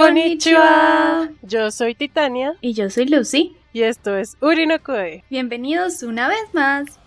[0.00, 1.28] Konnichiwa.
[1.42, 2.56] Yo soy Titania.
[2.62, 3.54] Y yo soy Lucy.
[3.74, 5.24] Y esto es Uri no Koe.
[5.28, 6.98] Bienvenidos una vez más.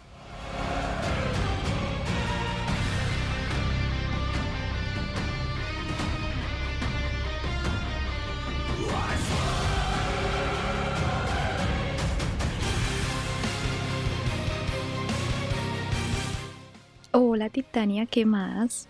[17.10, 18.88] Hola Titania, ¿qué más?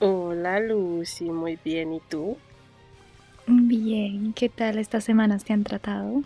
[0.00, 2.36] Hola Lucy, muy bien, ¿y tú?
[3.46, 6.22] Bien, ¿qué tal estas semanas te han tratado?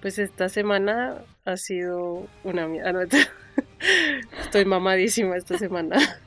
[0.00, 3.06] Pues esta semana ha sido una mierda.
[4.40, 5.96] Estoy mamadísima esta semana.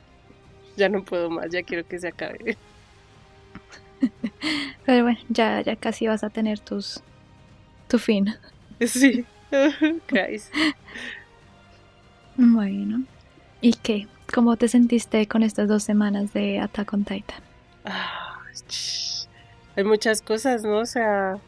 [0.78, 2.58] Ya no puedo más, ya quiero que se acabe.
[4.84, 7.02] Pero bueno, ya, ya casi vas a tener tus
[7.88, 8.34] tu fin.
[8.80, 9.24] Sí,
[10.10, 10.50] guys.
[12.36, 13.04] Bueno,
[13.62, 14.06] ¿y qué?
[14.34, 17.40] ¿Cómo te sentiste con estas dos semanas de Attack on Titan?
[17.86, 18.38] Ah,
[19.76, 20.78] hay muchas cosas, ¿no?
[20.78, 21.38] O sea,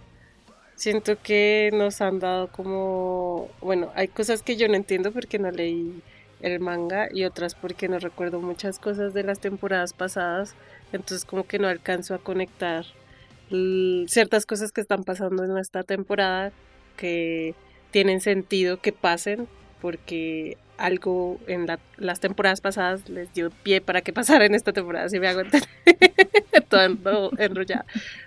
[0.77, 5.51] siento que nos han dado como, bueno, hay cosas que yo no entiendo porque no
[5.51, 6.03] leí
[6.41, 10.55] el manga y otras porque no recuerdo muchas cosas de las temporadas pasadas,
[10.93, 12.85] entonces como que no alcanzo a conectar
[14.07, 16.53] ciertas cosas que están pasando en esta temporada
[16.97, 17.55] que
[17.91, 19.49] tienen sentido que pasen
[19.81, 25.09] porque algo en las temporadas pasadas les dio pie para que pasara en esta temporada,
[25.09, 25.69] si me hago entender.
[26.69, 27.85] Todo enrollado.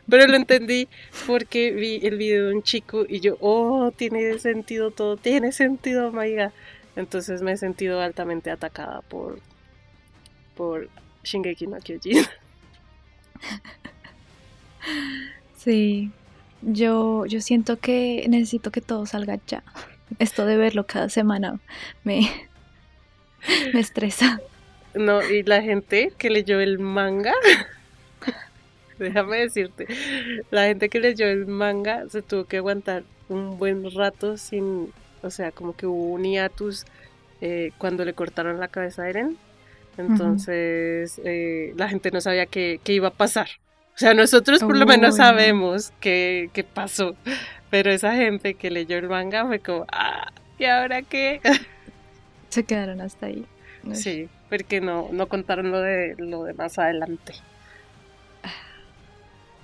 [0.10, 0.88] Pero lo entendí
[1.28, 6.12] porque vi el video de un chico y yo, oh, tiene sentido todo, tiene sentido,
[6.12, 6.52] maiga.
[6.96, 9.40] Entonces me he sentido altamente atacada por,
[10.56, 10.90] por
[11.24, 12.26] Shingeki no Kyojin.
[15.58, 16.12] Sí,
[16.64, 19.64] yo, yo siento que necesito que todo salga ya.
[20.18, 21.60] Esto de verlo cada semana
[22.04, 22.50] me,
[23.74, 24.40] me estresa.
[24.94, 27.34] No, y la gente que leyó el manga,
[29.00, 29.88] déjame decirte,
[30.52, 34.92] la gente que leyó el manga se tuvo que aguantar un buen rato sin,
[35.22, 36.86] o sea, como que hubo un hiatus
[37.40, 39.38] eh, cuando le cortaron la cabeza a Eren.
[39.98, 43.48] Entonces, eh, la gente no sabía qué, iba a pasar.
[43.94, 47.16] O sea, nosotros por lo menos sabemos qué, qué pasó.
[47.70, 51.42] Pero esa gente que leyó el manga fue como, ah, ¿y ahora qué?
[52.52, 53.46] Se quedaron hasta ahí.
[53.94, 57.34] Sí, porque no, no contaron lo de lo de más adelante.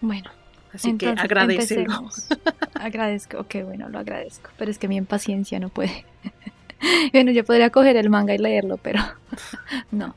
[0.02, 0.32] Bueno.
[0.74, 2.28] Así que agradecemos.
[2.76, 4.52] Agradezco, ok, bueno, lo agradezco.
[4.58, 6.06] Pero es que mi impaciencia no puede.
[7.14, 9.02] bueno, yo podría coger el manga y leerlo, pero
[9.92, 10.16] no.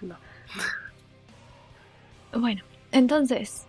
[0.00, 0.16] No.
[2.32, 3.66] Bueno, entonces,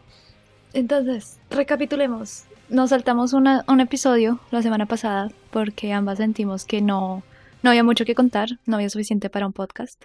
[0.74, 2.47] entonces, recapitulemos.
[2.70, 7.24] Nos saltamos un episodio la semana pasada porque ambas sentimos que no,
[7.64, 10.04] no había mucho que contar, no había suficiente para un podcast.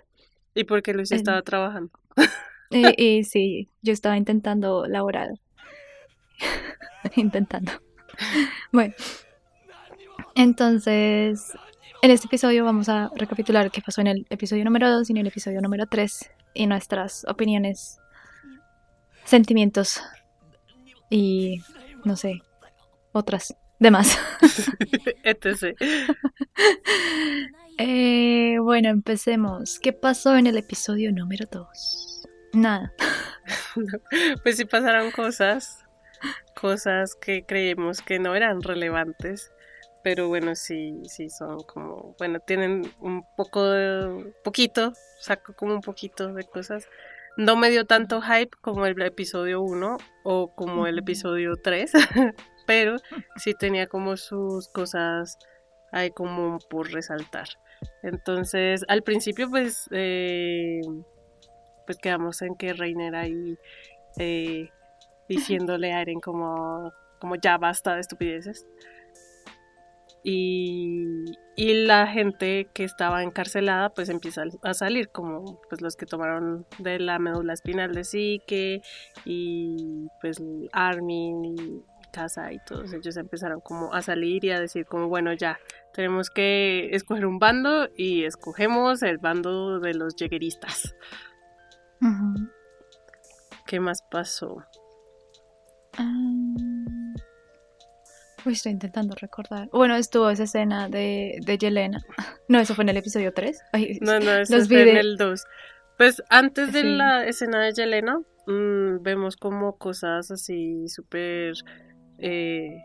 [0.55, 1.91] ¿Y porque Luis estaba trabajando?
[2.71, 5.31] y, sí, yo estaba intentando laborar.
[7.17, 7.73] intentando.
[8.71, 8.95] Bueno,
[10.37, 11.53] entonces,
[12.01, 15.17] en este episodio vamos a recapitular qué pasó en el episodio número 2 y en
[15.19, 17.99] el episodio número 3 y nuestras opiniones,
[19.25, 20.01] sentimientos
[21.11, 21.61] y
[22.05, 22.41] no sé,
[23.13, 24.19] otras demás.
[25.25, 25.77] etc.
[27.79, 29.79] eh, bueno, empecemos.
[29.81, 32.29] ¿Qué pasó en el episodio número 2?
[32.55, 32.93] Nada.
[34.43, 35.85] pues sí pasaron cosas,
[36.59, 39.51] cosas que creímos que no eran relevantes,
[40.05, 45.81] pero bueno, sí, sí son como, bueno, tienen un poco, de, poquito, saco como un
[45.81, 46.87] poquito de cosas
[47.37, 51.93] no me dio tanto hype como el episodio 1 o como el episodio 3,
[52.67, 52.97] pero
[53.37, 55.39] sí tenía como sus cosas
[55.93, 57.49] ahí como por resaltar.
[58.03, 60.81] Entonces, al principio pues, eh,
[61.87, 63.59] pues quedamos en que Reiner ahí
[64.19, 64.71] eh,
[65.29, 68.67] diciéndole a Eren como, como ya basta de estupideces.
[70.25, 71.25] Y,
[71.57, 76.99] la gente que estaba encarcelada pues empieza a salir, como pues los que tomaron de
[76.99, 78.83] la médula espinal de Psique
[79.25, 80.43] y pues
[80.73, 81.83] Armin y
[82.13, 85.59] Casa y todos ellos empezaron como a salir y a decir como bueno ya
[85.93, 90.95] tenemos que escoger un bando y escogemos el bando de los llegueristas.
[93.67, 94.65] ¿Qué más pasó?
[95.99, 97.13] Ah,
[98.51, 99.69] estoy intentando recordar.
[99.73, 102.03] Bueno, estuvo esa escena de, de Yelena.
[102.49, 103.63] No, eso fue en el episodio 3.
[104.03, 105.45] no, no, eso fue en el 2.
[105.97, 111.55] Pues antes de la escena de Yelena, mm, vemos como cosas así súper
[112.23, 112.85] eh,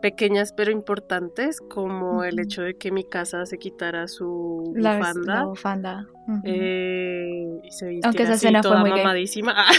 [0.00, 5.34] pequeñas pero importantes, como el hecho de que mi casa se quitara su bufanda.
[5.34, 6.06] La bufanda.
[6.44, 9.54] Eh, y se Aunque esa escena fue muy mamadísima.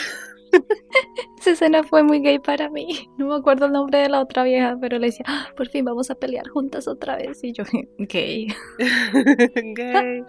[1.39, 3.09] Esa escena fue muy gay para mí.
[3.17, 5.85] No me acuerdo el nombre de la otra vieja, pero le decía, "Ah, por fin
[5.85, 7.43] vamos a pelear juntas otra vez.
[7.43, 7.63] Y yo,
[7.97, 8.47] gay.
[9.75, 10.23] Gay.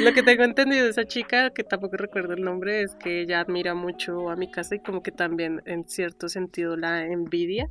[0.00, 3.40] Lo que tengo entendido de esa chica, que tampoco recuerdo el nombre, es que ella
[3.40, 7.68] admira mucho a mi casa y como que también en cierto sentido la envidia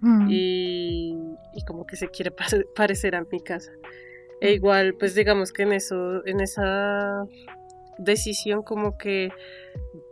[0.00, 1.12] Mm, y,
[1.54, 3.72] y como que se quiere pare- parecer a mi casa.
[4.40, 7.24] E igual, pues digamos que en eso, en esa
[7.98, 9.30] decisión como que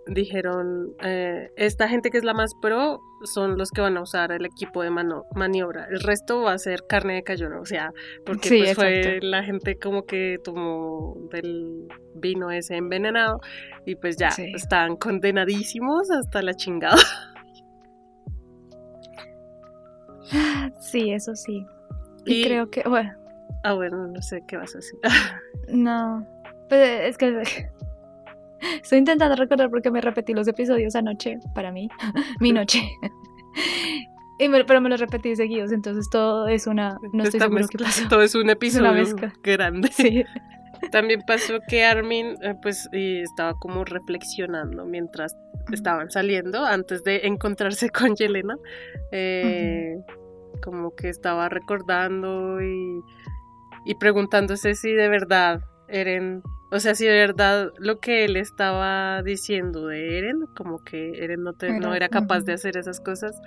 [0.06, 4.30] dijeron, eh, esta gente que es la más pro son los que van a usar
[4.30, 7.92] el equipo de mano- maniobra, el resto va a ser carne de cañón, o sea,
[8.24, 13.40] porque Sí, pues fue la gente como que tomó del vino ese envenenado
[13.84, 14.52] y pues ya Sí.
[14.54, 16.96] están condenadísimos hasta la chingada.
[20.80, 21.64] Sí, eso sí.
[22.24, 23.12] Y, Y- creo que, bueno,
[23.64, 24.98] Ah, bueno, no sé qué vas a decir.
[25.68, 26.26] no.
[26.68, 27.68] Pues es que
[28.82, 31.88] estoy intentando recordar porque me repetí los episodios anoche, para mí,
[32.40, 32.82] mi noche.
[34.38, 36.98] Y me- pero me los repetí seguidos, entonces todo es una...
[37.14, 38.06] No estoy Está seguro qué pasó.
[38.10, 39.88] Todo es un episodio grande.
[39.90, 40.24] Sí.
[40.92, 45.34] También pasó que Armin eh, pues estaba como reflexionando mientras
[45.72, 48.56] estaban saliendo antes de encontrarse con Yelena.
[49.10, 49.96] eh,
[50.62, 53.00] Como que estaba recordando y,
[53.86, 56.42] y preguntándose si de verdad Eren,
[56.72, 61.42] o sea, si de verdad lo que él estaba diciendo de Eren, como que Eren
[61.42, 63.40] no, te- no Era- capaz de hacer esas cosas,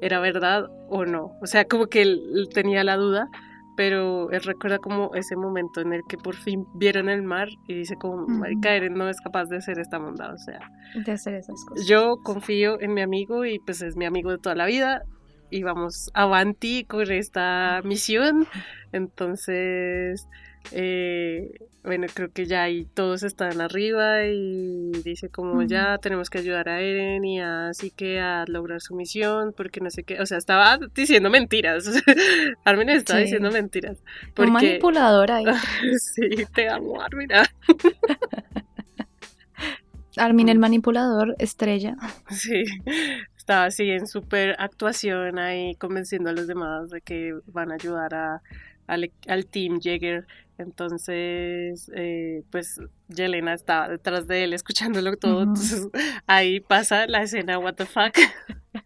[0.00, 1.32] era verdad o no.
[1.42, 3.28] O sea, como que él, tenía la duda,
[3.76, 7.74] pero él recuerda como ese momento en el que por fin vieron el mar y
[7.74, 10.32] dice como, marica, Eren no es capaz de hacer esta bondad.
[10.34, 10.60] O sea,
[11.04, 11.86] De hacer esas cosas.
[11.86, 15.02] yo confío en mi amigo y pues es mi amigo de toda la vida
[15.50, 18.46] y vamos avanti con esta misión.
[18.92, 20.26] Entonces,
[20.72, 21.50] eh,
[21.82, 26.70] bueno, creo que ya ahí todos están arriba y dice como ya tenemos que ayudar
[26.70, 30.38] a Eren y así que a lograr su misión porque no sé qué, o sea,
[30.38, 31.86] estaba diciendo mentiras.
[32.64, 33.24] Armin estaba Sí.
[33.24, 33.98] diciendo mentiras.
[33.98, 35.44] Un Porque, manipulador ahí.
[35.98, 36.22] sí,
[36.54, 37.28] te amo, Armin.
[40.16, 41.96] Armin el manipulador, estrella.
[42.30, 42.64] Sí,
[43.36, 48.14] estaba así en súper actuación ahí convenciendo a los demás de que van a ayudar
[48.14, 48.42] a,
[48.86, 50.26] al, al team Jäger.
[50.56, 55.42] Entonces, eh, pues Yelena estaba detrás de él escuchándolo todo.
[55.42, 55.88] Entonces
[56.26, 58.16] ahí pasa la escena What the fuck.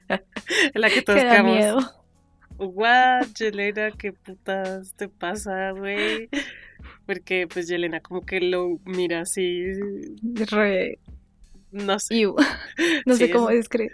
[0.09, 0.21] en
[0.81, 1.56] la que todos Que da quedamos.
[1.56, 1.79] miedo.
[2.59, 6.29] What, Yelena, qué putas te pasa, güey.
[7.06, 9.65] Porque pues Yelena como que lo mira así,
[10.50, 10.99] Re...
[11.71, 12.35] no sé, iu.
[13.06, 13.93] No Sí, sé cómo es- describir.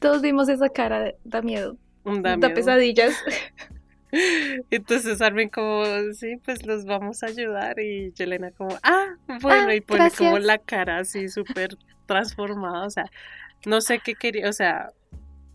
[0.00, 1.78] Todos vimos esa cara, da miedo.
[2.04, 2.54] Da, da miedo.
[2.54, 3.14] pesadillas.
[4.70, 9.74] Entonces Armin como, sí, pues los vamos a ayudar y Yelena como, ah, bueno, Ah,
[9.74, 11.76] y pone como la cara así súper
[12.06, 13.10] transformada, o sea,
[13.64, 14.90] no sé qué quería, o sea,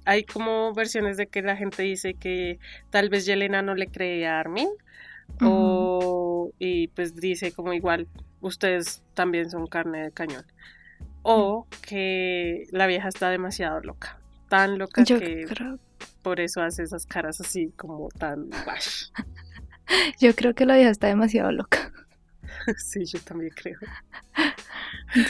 [0.05, 2.59] hay como versiones de que la gente dice que
[2.89, 4.69] tal vez Yelena no le creía a Armin,
[5.41, 8.07] o, y pues dice como igual,
[8.41, 10.45] ustedes también son carne de cañón,
[11.23, 14.19] o que la vieja está demasiado loca,
[14.49, 15.79] tan loca Yo que creo,
[16.21, 18.49] por eso hace esas caras así como tan...
[18.65, 19.09] guash.
[20.19, 21.91] yo creo que la vieja está demasiado loca.
[22.77, 23.79] Sí, yo también creo.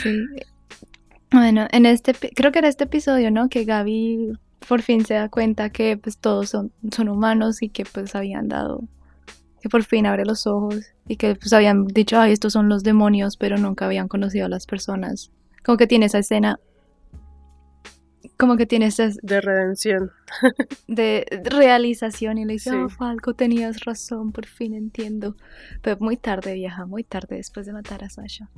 [0.01, 0.25] Sí.
[1.31, 3.48] Bueno, en este, creo que en este episodio, ¿no?
[3.48, 4.33] Que Gaby
[4.67, 8.48] por fin se da cuenta que pues todos son, son humanos y que pues habían
[8.48, 8.83] dado,
[9.62, 12.83] que por fin abre los ojos y que pues habían dicho, ay, estos son los
[12.83, 15.31] demonios, pero nunca habían conocido a las personas.
[15.63, 16.60] Como que tiene esa escena,
[18.41, 20.12] como que tiene esa De redención.
[20.88, 22.75] de realización y le dice, Sí.
[22.75, 25.36] oh, Falco, tenías razón, por fin entiendo.
[25.83, 28.50] Pero muy tarde, vieja, muy tarde después de matar a Sasha.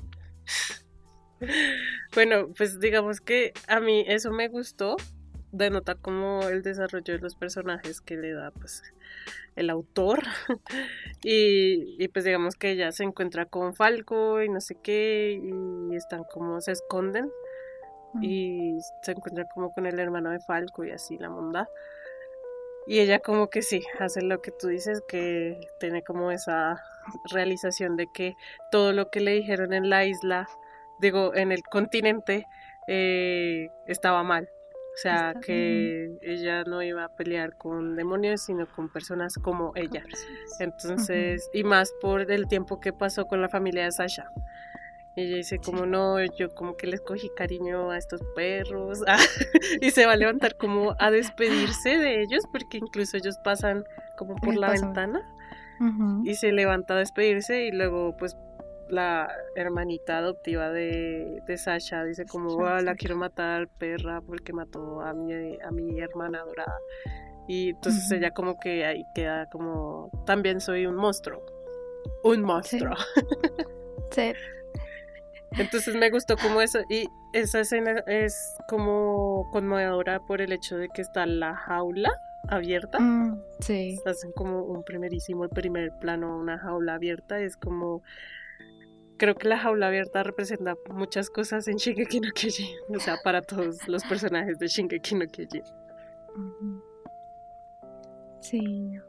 [2.15, 4.95] Bueno, pues digamos que a mí eso me gustó.
[5.51, 8.81] De notar como el desarrollo de los personajes que le da pues
[9.57, 10.23] el autor.
[11.23, 15.39] y, y pues digamos que ella se encuentra con Falco y no sé qué.
[15.43, 17.29] Y están como se esconden.
[18.21, 21.67] Y se encuentra como con el hermano de Falco y así la monda.
[22.85, 26.81] Y ella como que sí, hace lo que tú dices, que tiene como esa
[27.31, 28.33] realización de que
[28.71, 30.47] todo lo que le dijeron en la isla,
[30.99, 32.45] digo, en el continente,
[32.87, 34.49] eh, estaba mal.
[34.93, 39.71] O sea, Está- que ella no iba a pelear con demonios, sino con personas como
[39.75, 40.03] ella.
[40.59, 44.29] Entonces, y más por el tiempo que pasó con la familia de Sasha.
[45.15, 49.03] Y ella dice como no, yo como que les cogí cariño a estos perros.
[49.81, 53.83] y se va a levantar como a despedirse de ellos porque incluso ellos pasan
[54.17, 54.93] como por la pasan.
[54.93, 55.21] ventana
[56.23, 58.37] y se levanta a despedirse y luego pues
[58.89, 65.01] la hermanita adoptiva de, de Sasha dice como, "Ah, la quiero matar, perra, porque mató
[65.01, 66.77] a mi, a mi hermana dorada.
[67.47, 71.43] Y entonces ella como que ahí queda como, también soy un monstruo.
[72.23, 72.95] Un monstruo.
[74.11, 74.31] Sí.
[75.57, 76.79] Entonces me gustó como eso.
[76.89, 82.11] Y esa escena es como conmovedora por el hecho de que está la jaula
[82.47, 82.99] abierta.
[82.99, 83.99] Mm, sí.
[84.05, 87.39] Hacen como un primerísimo, el primer plano, una jaula abierta.
[87.39, 88.01] Es como.
[89.17, 92.75] Creo que la jaula abierta representa muchas cosas en Shingeki no Kyojin.
[92.95, 95.63] O sea, para todos los personajes de Shingeki no Kyojin.
[98.41, 98.99] Sí.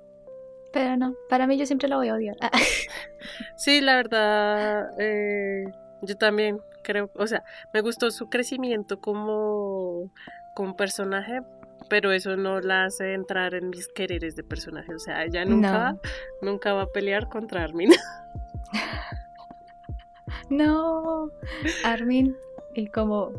[0.73, 2.37] Pero no, para mí yo siempre lo voy a odiar.
[3.57, 5.65] Sí, la verdad, eh,
[6.07, 7.43] yo también creo, o sea,
[7.73, 10.11] me gustó su crecimiento como,
[10.55, 11.41] como personaje,
[11.89, 14.95] pero eso no la hace entrar en mis quereres de personaje.
[14.95, 16.01] O sea, ella nunca, No.
[16.43, 17.91] nunca va a pelear contra Armin.
[20.51, 21.31] No,
[21.85, 22.37] Armin
[22.75, 23.33] y como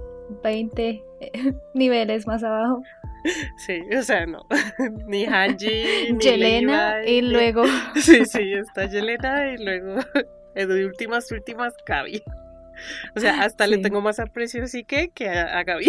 [0.43, 1.03] 20
[1.73, 2.81] niveles más abajo.
[3.57, 4.45] Sí, o sea, no.
[5.07, 7.63] Ni Hanji, ni Yelena Levi, y luego
[7.95, 9.99] Sí, sí, está Yelena y luego
[10.55, 12.23] de últimas, últimas, Gaby.
[13.15, 15.87] O sea, hasta le tengo más aprecio así que, que a, a Gaby.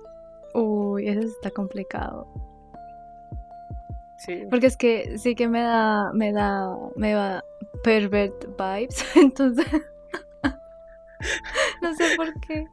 [0.54, 2.26] Uy, eso está complicado.
[4.18, 4.44] Sí.
[4.50, 7.42] Porque es que sí que me da, me da, me da
[7.82, 9.04] pervert vibes.
[9.16, 9.66] Entonces,
[11.82, 12.64] no sé por qué.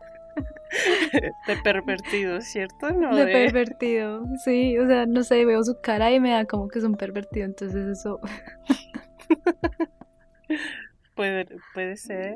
[1.47, 2.91] De pervertido, ¿cierto?
[2.91, 4.25] No, De de- pervertido.
[4.43, 6.95] Sí, o sea, no sé, veo su cara y me da como que es un
[6.95, 7.45] pervertido.
[7.45, 8.19] Entonces eso.
[11.15, 12.35] Puede, puede ser.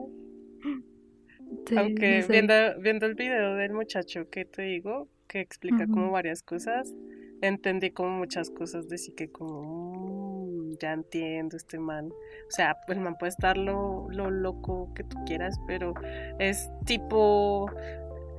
[1.67, 2.31] Sí, Aunque no sé.
[2.31, 6.93] viendo, viendo el video del muchacho que te digo, que explica como varias cosas,
[7.41, 10.05] entendí como muchas cosas de sí que como,
[10.43, 12.07] "Mm, ya entiendo este man.
[12.09, 15.93] O sea, el man puede estar lo, lo loco que tú quieras, pero
[16.39, 17.65] es tipo,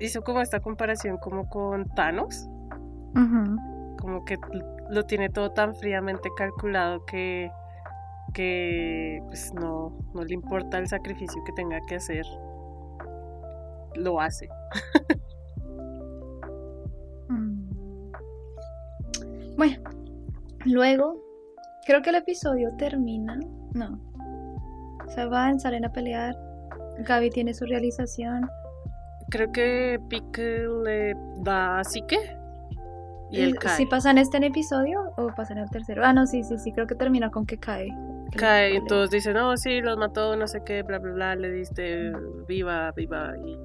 [0.00, 2.46] hizo como esta comparación como con Thanos,
[3.98, 4.36] como que
[4.90, 7.50] lo tiene todo tan fríamente calculado que
[8.34, 12.24] que pues no, no le importa el sacrificio que tenga que hacer,
[13.96, 14.48] lo hace.
[17.28, 18.12] Mm.
[19.56, 19.82] Bueno,
[20.64, 21.22] luego
[21.86, 23.38] creo que el episodio termina.
[23.74, 23.98] No.
[25.08, 26.36] Se van, salen a pelear.
[26.98, 28.48] Gaby tiene su realización.
[29.30, 32.18] Creo que Pique le da a Psique
[33.30, 33.76] y él cae.
[33.76, 36.04] ¿Sí pasa en este episodio o pasa en el tercero?
[36.04, 37.88] Ah, no, sí, sí, sí, creo que termina con que cae.
[38.36, 41.50] Cae y todos dicen, no, sí, los mató, no sé qué, bla, bla, bla, le
[41.52, 42.12] diste
[42.48, 43.34] viva, viva.
[43.44, 43.56] Y,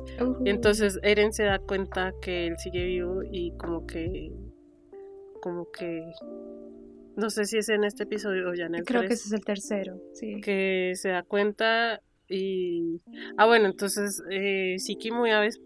[0.50, 4.32] entonces Eren se da cuenta que él sigue vivo y como que,
[5.42, 6.02] como que,
[7.16, 9.28] no sé si es en este episodio o ya en el Creo que 3, ese
[9.30, 10.42] es el tercero, sí.
[10.42, 13.02] que se da cuenta y...
[13.38, 15.62] Ah, bueno, entonces eh, Siki muy, avis-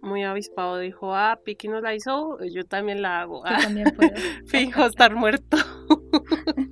[0.00, 3.42] muy avispado dijo, ah, Piki nos la hizo, yo también la hago.
[3.44, 4.12] Yo Ah, también puedo.
[4.46, 5.56] fijo estar muerto.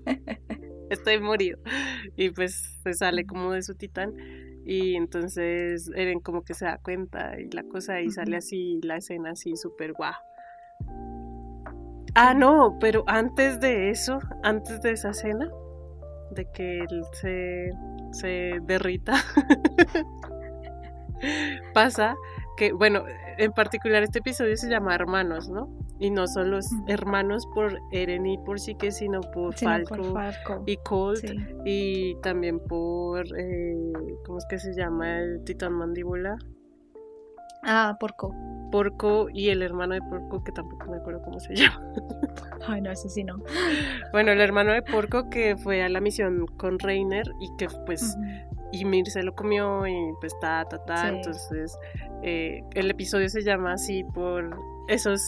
[0.95, 1.59] Estoy morido.
[2.17, 4.15] Y pues se sale como de su titán.
[4.65, 8.97] Y entonces Eren como que se da cuenta y la cosa y sale así la
[8.97, 10.15] escena así súper guau.
[12.15, 15.51] Ah, no, pero antes de eso, antes de esa escena,
[16.31, 17.71] de que él se,
[18.13, 19.15] se derrita,
[21.75, 22.15] pasa
[22.57, 23.05] que, bueno,
[23.37, 25.69] en particular este episodio se llama Hermanos, ¿no?
[26.01, 30.13] Y no son los hermanos por Eren y por Psique, sino por Sino Falco por
[30.13, 30.63] Falco.
[30.67, 31.37] y Colt Sí.
[31.65, 33.93] y también por, eh,
[34.27, 35.19] ¿cómo es que se llama?
[35.21, 36.37] El titán mandíbula.
[37.63, 38.35] Ah, porco.
[38.71, 41.81] Porco y el hermano de Porco, que tampoco me acuerdo cómo se llama.
[42.67, 43.37] Ay, no, ese sí no.
[44.13, 48.17] Bueno, el hermano de Porco que fue a la misión con Reiner y que pues
[48.19, 48.59] Ujú.
[48.73, 51.09] Ymir se lo comió y pues ta, ta, ta.
[51.09, 51.15] Sí.
[51.17, 51.79] Entonces
[52.23, 54.51] eh, el episodio se llama así por
[54.89, 55.21] esos,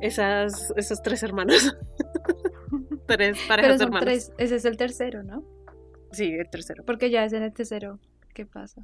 [0.00, 1.76] esas, esos tres hermanos.
[3.06, 4.04] tres Pero parejas son hermanos.
[4.04, 5.44] tres, ese es el tercero, ¿no?
[6.12, 6.84] Sí, el tercero.
[6.84, 7.98] Porque ya es en el tercero.
[8.34, 8.82] ¿Qué pasa?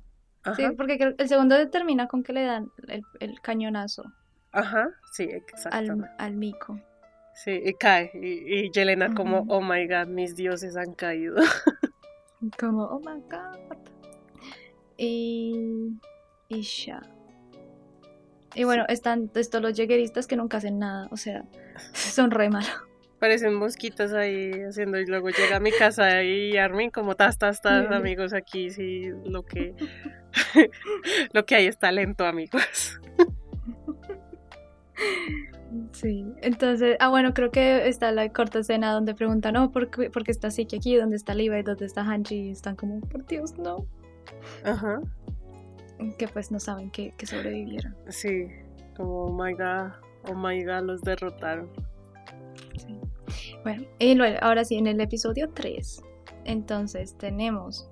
[0.56, 4.04] Sí, Ajá, porque creo- el segundo termina con que le dan el, el cañonazo
[4.52, 5.76] ajá, sí, exacto.
[5.76, 6.80] al, al mico.
[7.34, 8.10] Sí, y cae.
[8.14, 11.36] Y, y Yelena como, oh my god, mis dioses han caído.
[12.58, 13.58] Como, oh my god.
[14.96, 15.90] Y.
[16.48, 17.00] Y ya.
[18.54, 21.08] Y bueno, están estos los llegueristas que nunca hacen nada.
[21.10, 21.44] O sea,
[21.92, 22.70] son re malos.
[23.18, 27.60] Parecen mosquitas ahí haciendo y luego llega a mi casa y Armin como tas, tas,
[27.60, 27.94] tas, Sí.
[27.94, 29.74] amigos, aquí sí, lo que
[31.34, 32.98] lo que hay es talento, amigos.
[35.92, 36.26] Sí.
[36.42, 40.24] Entonces, ah, bueno, creo que está la corta escena donde preguntan, no, ¿por qué, por
[40.24, 40.96] qué está Siki aquí?
[40.96, 41.62] ¿Dónde está Levi?
[41.62, 42.48] ¿Dónde está Hanji?
[42.48, 43.86] Y están como, por Dios, no.
[44.64, 45.00] Ajá.
[46.18, 47.94] Que pues no saben que, que sobrevivieron.
[48.08, 48.46] Sí,
[48.96, 49.92] como oh my god,
[50.28, 51.68] oh my god, los derrotaron.
[52.76, 52.98] Sí.
[53.62, 56.02] Bueno, y luego, ahora sí, en el episodio 3,
[56.44, 57.88] entonces tenemos...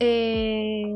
[0.00, 0.92] eh,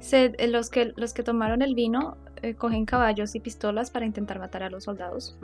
[0.00, 4.38] se- los, que, los que tomaron el vino eh, cogen caballos y pistolas para intentar
[4.38, 5.36] matar a los soldados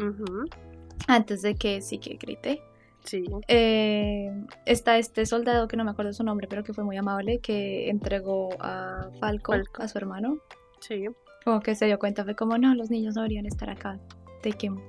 [1.08, 2.62] antes de que sí que grite.
[3.04, 4.30] Sí, Eh,
[4.64, 7.90] está este soldado que no me acuerdo su nombre, pero que fue muy amable, que
[7.90, 9.82] entregó a Falco, Falco.
[9.82, 10.38] a su hermano.
[10.80, 11.06] sí.
[11.44, 13.98] Como que se dio cuenta, fue como, no, los niños no deberían estar acá.
[14.42, 14.80] Take him.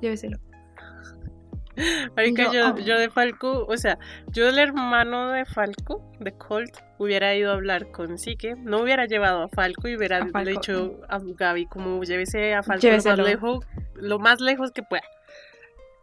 [0.00, 0.36] Lléveselo.
[2.16, 3.96] Marica, Yo, yo, yo de Falco, o sea,
[4.28, 9.06] yo el hermano de Falco, de Colt, hubiera ido a hablar con Sique, no hubiera
[9.06, 13.18] llevado a Falco y hubiera Falco, dicho a Gaby como llévese a Falco lo más,
[13.18, 15.04] lejos, lo más lejos que pueda.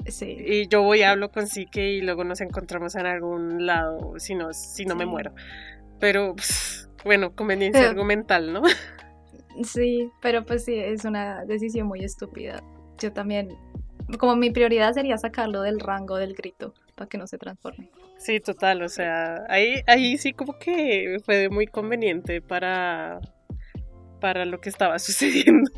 [0.08, 0.38] Sí.
[0.40, 4.36] Y yo voy y hablo con Sique y luego nos encontramos en algún lado, si
[4.36, 5.34] no, si no me muero.
[6.00, 8.62] Pero, pff, bueno, conveniencia Pero- argumental, ¿no?
[9.64, 12.62] Sí, pero pues sí, es una decisión muy estúpida.
[13.00, 13.50] Yo también,
[14.20, 17.90] como mi prioridad sería sacarlo del rango del grito para que no se transforme.
[18.20, 23.20] Sí, total, o sea, ahí, ahí sí como que fue muy conveniente para,
[24.22, 25.72] para lo que estaba sucediendo.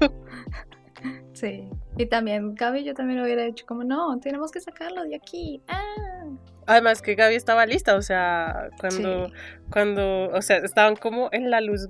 [1.34, 1.70] Sí.
[2.00, 5.62] Y también Gaby yo también lo hubiera hecho como, no, tenemos que sacarlo de aquí.
[5.68, 6.30] Ah.
[6.66, 9.34] Además que Gaby estaba lista, o sea, cuando, Sí.
[9.70, 11.90] cuando, o sea, estaban como en la luz,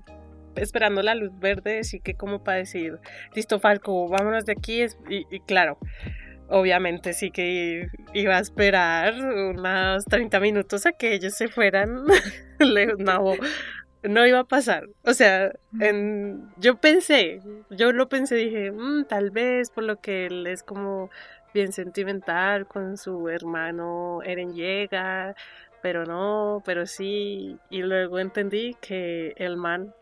[0.55, 2.97] esperando la luz verde, así que como para decir,
[3.35, 5.77] listo Falco, vámonos de aquí, y, y claro,
[6.47, 12.03] obviamente sí que iba a esperar unos 30 minutos a que ellos se fueran,
[12.97, 13.33] no,
[14.03, 19.29] no iba a pasar, o sea, en, yo pensé, yo lo pensé, dije, "Mm, tal
[19.31, 21.09] vez por lo que él es como
[21.53, 25.35] bien sentimental con su hermano Eren llega,
[25.81, 29.93] pero no, pero sí, y luego entendí que el man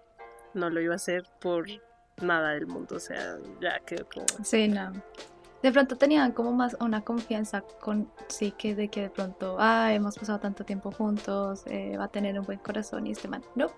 [0.54, 1.66] no lo iba a hacer por
[2.22, 4.26] nada del mundo, o sea, ya quedó como...
[4.44, 4.92] Sí, no.
[5.63, 9.91] De pronto tenían como más una confianza con sí que de que de pronto, ah,
[9.93, 13.43] hemos pasado tanto tiempo juntos, eh, va a tener un buen corazón y este man,
[13.56, 13.72] no.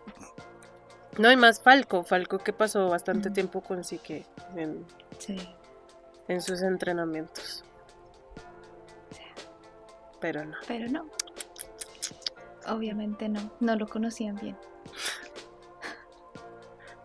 [1.17, 3.33] No, y más Falco, Falco que pasó bastante Mm.
[3.33, 4.85] tiempo con Sique en,
[5.17, 5.37] Sí.
[6.27, 7.63] en sus entrenamientos.
[10.19, 10.57] Pero no.
[10.67, 11.05] Pero no.
[12.67, 14.57] Obviamente no, no lo conocían bien.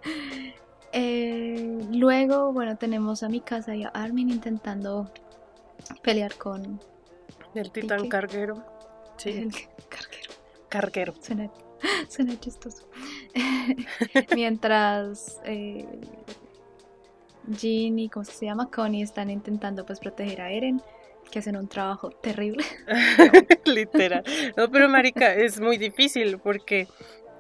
[0.96, 5.11] Eh, luego, bueno, tenemos a Mikasa y a Armin intentando
[6.02, 6.80] pelear con
[7.52, 8.64] El titán carguero.
[9.16, 9.50] Sí, el
[9.88, 10.33] carguero.
[10.68, 11.14] carguero.
[11.20, 11.50] Suena,
[12.09, 12.88] suena chistoso.
[14.37, 15.85] Mientras eh,
[17.48, 18.70] Jean y, ¿cómo se llama?
[18.70, 20.80] Connie están intentando pues proteger a Eren,
[21.28, 22.64] que hacen un trabajo terrible.
[23.64, 24.22] Literal.
[24.57, 26.87] No, pero marica, es muy difícil porque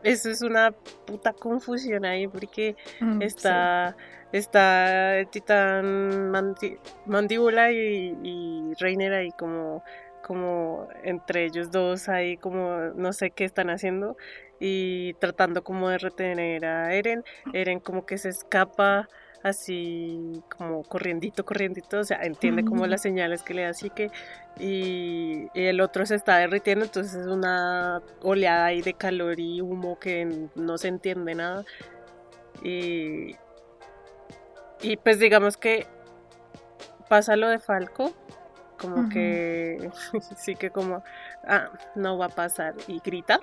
[0.04, 0.72] eso es una
[1.06, 3.96] puta confusión ahí porque Mm, está
[4.32, 9.82] está el titán mandi- mandíbula y, y Reiner ahí como
[10.22, 14.16] como entre ellos dos ahí como no sé qué están haciendo
[14.60, 17.24] y tratando como de retener a Eren.
[17.52, 19.08] Eren como que se escapa
[19.44, 24.10] así como corriendito corriendito o sea entiende como las señales que le da así que
[24.58, 29.60] y, y el otro se está derritiendo entonces es una oleada ahí de calor y
[29.60, 31.64] humo que no se entiende nada.
[32.62, 33.36] Y,
[34.80, 35.86] y pues digamos que
[37.08, 38.12] pasa lo de Falco,
[38.78, 39.90] como que
[40.36, 41.02] sí que como,
[41.46, 43.40] ah, no va a pasar y grita.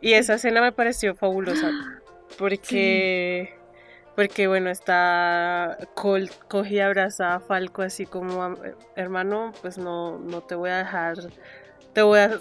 [0.00, 1.70] Y esa escena me pareció fabulosa
[2.38, 3.58] porque,
[4.16, 8.56] porque bueno, está Colt coge y abraza a Falco así como, "Am-
[8.96, 11.18] hermano, pues no, no te voy a dejar,
[11.92, 12.40] te voy a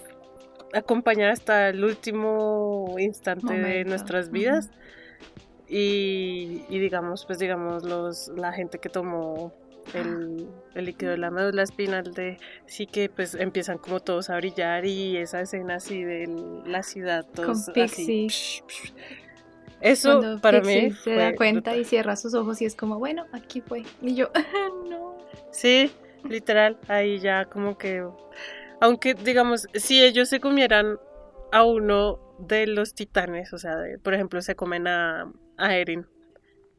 [0.73, 4.71] acompañar hasta el último instante de nuestras vidas.
[5.67, 9.51] Y, y digamos, pues digamos, los, la gente que tomó
[9.93, 14.38] el, el líquido de la médula espinal de sí que pues empiezan como todos a
[14.38, 16.27] brillar y esa escena así de
[16.65, 18.29] la ciudad todos Con así, Pixie.
[18.29, 18.93] psh, psh.
[19.86, 21.80] Eso Cuando para Pixie mí se da cuenta brutal.
[21.82, 23.84] y cierra sus ojos y es como, bueno, aquí fue.
[24.02, 24.30] Y yo,
[24.89, 25.17] no.
[25.52, 25.91] Sí,
[26.30, 28.06] literal, ahí ya como que
[28.82, 30.98] aunque digamos, si ellos se comieran
[31.52, 35.78] a uno de los titanes, o sea, de- por ejemplo, se comen a, a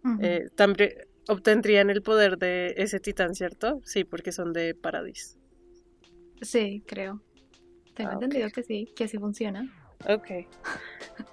[0.05, 0.19] Ujú.
[0.21, 0.93] eh, también
[1.29, 3.81] obtendrían el poder de ese titán, ¿cierto?
[3.85, 5.39] Sí, porque son de Paradis.
[6.43, 7.23] Sí, creo.
[7.95, 9.67] Tengo Ah, entendido que sí, que así funciona.
[10.09, 10.47] Ok.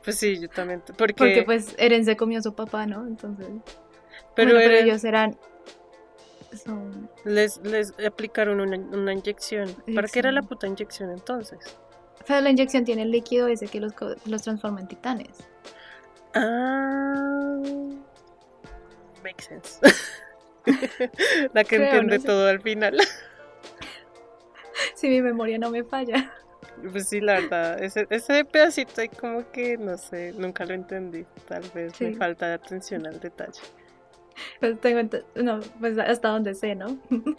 [0.03, 0.81] Pues sí, yo también.
[0.97, 3.07] Porque, Porque pues Eren se comió a su papá, ¿no?
[3.07, 3.47] Entonces.
[4.35, 5.37] pero, bueno, pero Eren- ellos eran.
[6.65, 7.09] Son.
[7.25, 9.73] les, les aplicaron una, una inyección.
[9.95, 11.59] ¿Para qué era la puta inyección entonces?
[12.27, 13.93] Pero la inyección tiene el líquido ese que los,
[14.25, 15.37] los transforma en titanes.
[16.35, 17.59] Ah.
[19.23, 19.79] Makes sense.
[21.53, 22.27] La que Creo, entiende no sé.
[22.27, 22.97] todo al final.
[24.95, 26.33] Si mi memoria no me falla.
[26.91, 31.25] Pues sí, la verdad, ese, ese pedacito ahí como que, no sé, nunca lo entendí.
[31.47, 32.15] Tal vez me Sí.
[32.15, 33.61] falta de atención al detalle.
[34.59, 36.97] Pues tengo no, pues hasta donde sé, ¿no?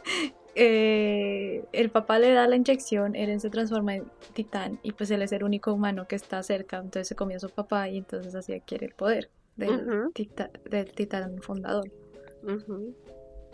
[0.57, 5.21] Eh, el papá le da la inyección, Eren se transforma en titán y pues él
[5.23, 8.37] es el único humano que está cerca, entonces se comió a su papá y entonces
[8.37, 11.91] así adquiere el poder del, tita- del titán fundador.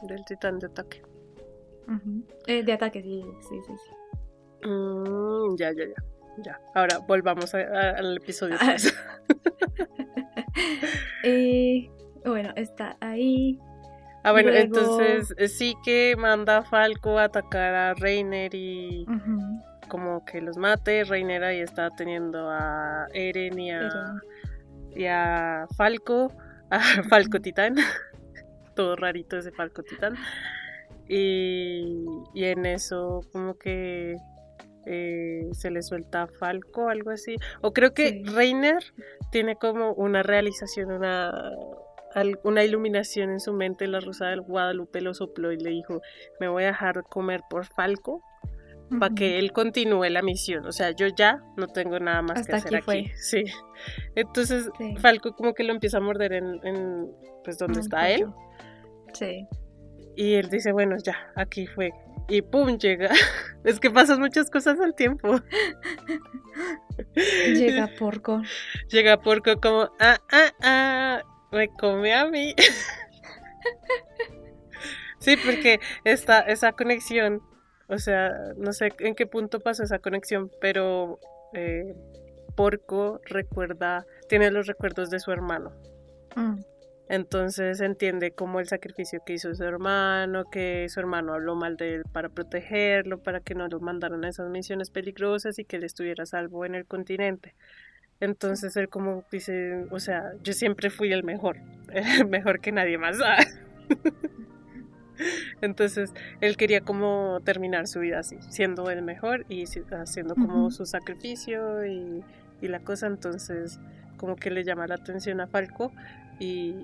[0.03, 1.01] Del titán de ataque.
[2.47, 3.73] Eh, de ataque, sí, sí, sí.
[3.73, 3.91] sí.
[4.65, 5.95] Mm, ya, ya, ya.
[6.45, 6.61] Ya.
[6.75, 8.67] Ahora volvamos a- a- al episodio Ah.
[8.77, 8.95] 3.
[11.25, 11.91] Y
[12.25, 13.59] bueno, está ahí.
[14.23, 19.07] Ah, bueno, Luego- entonces eh, sí que manda a Falco a atacar a Reiner y
[19.89, 21.05] como que los mate.
[21.05, 24.21] Reiner ahí está teniendo a Eren y a, Eren.
[24.95, 26.33] y a Falco,
[26.71, 27.77] a Falco Titán.
[28.77, 30.17] Todo rarito ese Falco Titán.
[31.09, 34.17] Y, y en eso como que
[34.87, 37.37] eh, se le suelta a Falco, algo así.
[37.61, 38.23] O creo que Sí.
[38.25, 38.83] Reiner
[39.31, 41.33] tiene como una realización, una,
[42.45, 43.87] una iluminación en su mente.
[43.87, 46.01] La Rosa del Guadalupe lo sopló y le dijo,
[46.41, 48.23] me voy a dejar comer por Falco
[48.99, 50.67] para que él continúe la misión.
[50.67, 53.13] O sea, yo ya no tengo nada más que hacer aquí.
[53.15, 53.45] Sí.
[54.17, 54.97] Entonces Sí.
[54.97, 57.09] Falco como que lo empieza a morder en, en,
[57.45, 58.27] pues donde está él.
[59.13, 59.47] Sí.
[60.17, 61.93] Y él dice, bueno, ya, aquí fue.
[62.29, 63.11] Y pum, llega.
[63.65, 65.41] Es que pasan muchas cosas al tiempo.
[67.15, 68.41] Llega Porco.
[68.89, 72.55] Llega Porco como, ah, ah, ah, me come a mí.
[75.21, 77.43] Sí, porque está esa conexión,
[77.89, 81.21] o sea, no sé en qué punto pasó esa conexión, pero
[81.53, 81.95] eh,
[82.57, 85.73] Porco recuerda, tiene los recuerdos de su hermano.
[86.37, 86.61] Mm.
[87.11, 91.97] Entonces entiende como el sacrificio que hizo su hermano, que su hermano habló mal de
[91.97, 95.83] él para protegerlo, para que no lo mandaran a esas misiones peligrosas y que él
[95.83, 97.57] estuviera salvo en el continente.
[98.21, 101.57] Entonces él como dice, o sea, yo siempre fui el mejor,
[102.29, 103.19] mejor que nadie más.
[105.63, 110.87] Entonces él quería como terminar su vida así, siendo el mejor y haciendo como su
[110.87, 112.23] sacrificio y,
[112.61, 113.09] y la cosa.
[113.09, 113.81] Entonces
[114.21, 115.93] como que le llama la atención a Falco
[116.39, 116.75] y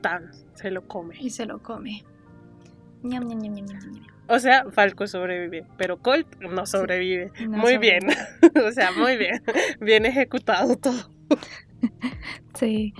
[0.00, 1.14] tan, se lo come.
[1.20, 2.02] Y se lo come.
[3.02, 4.06] Ñam, ñam, ñam, ñam.
[4.28, 7.30] O sea, Falco sobrevive, pero Colt no sobrevive.
[7.48, 8.00] No muy bien,
[8.66, 9.42] o sea, muy bien,
[9.78, 11.10] bien ejecutado todo.
[12.54, 12.94] Sí.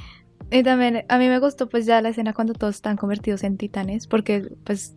[0.50, 3.56] Y también a mí me gustó pues ya la escena cuando todos están convertidos en
[3.56, 4.94] titanes, porque pues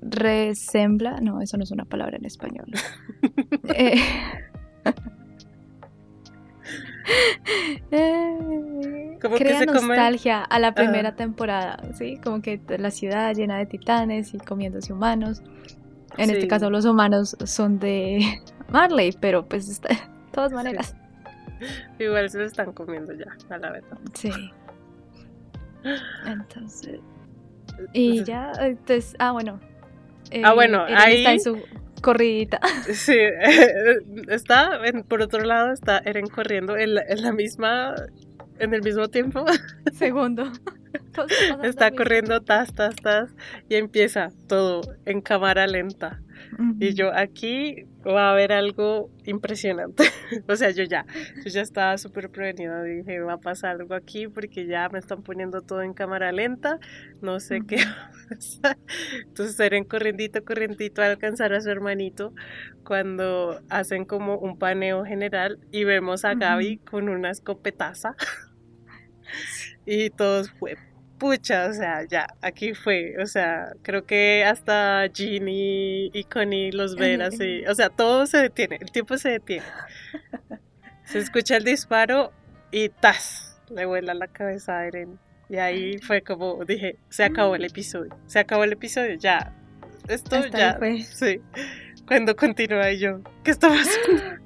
[0.00, 2.66] resembla, no, eso no es una palabra en español.
[3.76, 4.00] Eh,
[7.90, 11.16] eh, Como que crea se come- nostalgia a la primera Ajá.
[11.16, 12.18] temporada, ¿sí?
[12.22, 15.42] Como que la ciudad llena de titanes y comiéndose humanos.
[16.16, 16.32] En Sí.
[16.36, 18.20] este caso los humanos son de
[18.68, 19.98] Marley, pero pues está- de
[20.32, 20.94] todas maneras.
[21.98, 23.98] Igual se lo están comiendo ya, a la verdad.
[24.14, 24.30] Sí.
[26.26, 27.00] Entonces.
[27.92, 29.60] Y ya, entonces, ah, bueno.
[30.42, 31.58] Ah, bueno, Eren ahí- está en su
[32.04, 32.60] corridita.
[32.94, 33.16] Sí,
[34.28, 37.94] está, en- por otro lado, está Eren corriendo en la, en la misma,
[38.58, 39.44] en el mismo tiempo.
[39.94, 40.50] Segundo.
[41.62, 43.30] Está corriendo, tas, tas, tas,
[43.68, 46.20] y empieza todo en cámara lenta.
[46.78, 50.04] Y yo aquí va a haber algo impresionante.
[50.48, 51.06] o sea, yo ya,
[51.44, 52.82] yo ya estaba súper prevenida.
[52.82, 56.78] Dije, va a pasar algo aquí porque ya me están poniendo todo en cámara lenta.
[57.20, 57.84] No sé qué Ujú.
[57.86, 58.78] va a pasar.
[59.26, 62.34] Entonces Eren corriendito, corriendito a alcanzar a su hermanito
[62.84, 66.34] cuando hacen como un paneo general y vemos a.
[66.34, 68.16] Gaby con una escopetaza.
[69.86, 70.76] y todos fue
[71.18, 76.96] pucha, o sea, ya, aquí fue, o sea, creo que hasta Jean y, Connie los
[76.96, 79.66] ven así, o sea, todo se detiene, el tiempo se detiene.
[81.04, 82.32] Se escucha el disparo
[82.70, 83.60] y ¡tas!
[83.68, 85.18] Le vuela la cabeza a Eren.
[85.50, 89.52] Y ahí fue como, dije, se acabó el episodio, se acabó el episodio, ya,
[90.08, 91.02] esto Hasta ya, fue.
[91.02, 91.40] sí.
[92.06, 94.42] Cuando continúa yo, ¿qué está pasando?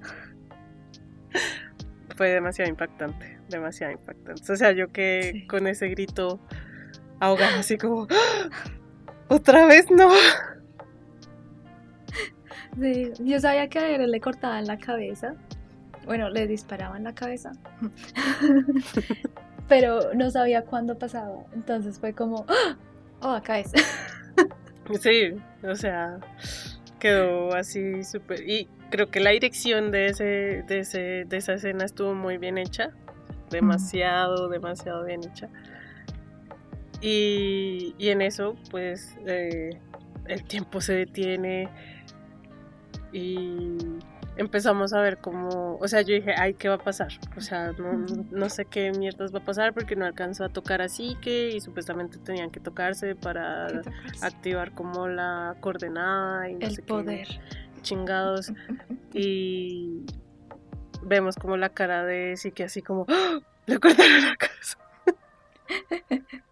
[2.16, 4.52] fue demasiado impactante, demasiado impactante.
[4.52, 5.46] O sea, yo que Sí.
[5.46, 6.40] con ese grito
[7.20, 8.48] ahogado así como, ¡Ah!
[9.28, 10.08] otra vez no.
[12.80, 15.34] Sí, yo sabía que a Eren le cortaban la cabeza.
[16.06, 17.50] Bueno, le disparaban la cabeza.
[19.68, 21.44] Pero no sabía cuándo pasaba.
[21.52, 22.76] Entonces fue como, ¡Ah!
[23.20, 23.72] oh, acá es.
[25.00, 25.34] Sí,
[25.64, 26.18] o sea,
[26.98, 28.48] quedó así súper.
[28.48, 32.56] Y creo que la dirección de, ese, de, ese, de esa escena estuvo muy bien
[32.56, 32.92] hecha.
[33.50, 35.48] Demasiado, demasiado bien hecha.
[37.00, 39.70] Y, y en eso, pues, eh,
[40.26, 41.68] el tiempo se detiene
[43.12, 43.78] y
[44.36, 47.08] empezamos a ver cómo, o sea, yo dije, ay, ¿qué va a pasar?
[47.36, 50.80] O sea, no, no sé qué mierdas va a pasar porque no alcanzó a tocar
[50.80, 53.66] así que y supuestamente tenían que tocarse para
[54.22, 57.28] activar como la coordenada y no el poder.
[57.82, 58.52] chingados.
[59.12, 60.04] y
[61.02, 63.38] vemos como la cara de que así como, ¡Ah!
[63.66, 64.78] le cortaron la casa.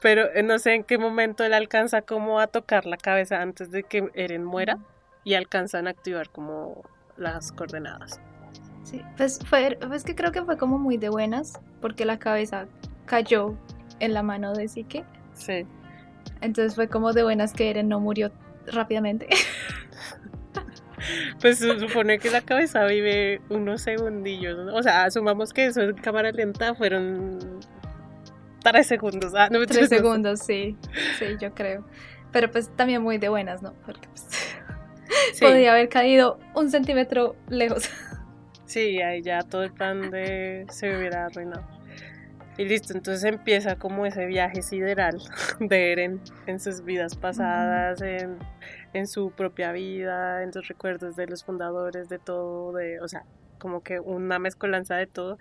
[0.00, 3.70] Pero eh, no sé en qué momento él alcanza como a tocar la cabeza antes
[3.70, 4.78] de que Eren muera
[5.24, 6.82] y alcanzan a activar como
[7.16, 8.20] las coordenadas.
[8.82, 12.66] Sí, pues fue, pues que creo que fue como muy de buenas, porque la cabeza
[13.04, 13.56] cayó
[13.98, 15.04] en la mano de Sike.
[15.34, 15.66] Sí.
[16.40, 18.30] Entonces fue como de buenas que Eren no murió
[18.66, 19.28] rápidamente.
[21.40, 25.94] Pues se supone que la cabeza vive unos segundillos, O sea, asumamos que eso en
[25.96, 27.60] cámara lenta fueron
[28.62, 29.34] tres segundos.
[29.34, 30.76] Ah, no, tres segundos, sí.
[31.18, 31.86] Sí, yo creo.
[32.32, 33.74] Pero pues también muy de buenas, ¿no?
[33.84, 34.26] Porque pues
[35.40, 37.88] Podría haber caído un centímetro lejos.
[38.64, 41.64] Sí, ahí ya todo el plan de se hubiera arruinado.
[42.58, 45.20] Y listo, entonces empieza como ese viaje sideral
[45.60, 48.38] de Eren en sus vidas pasadas, en,
[48.92, 53.24] en, su propia vida, en sus recuerdos de los fundadores, de todo, de, o sea,
[53.58, 55.38] como que una mezcolanza de todo.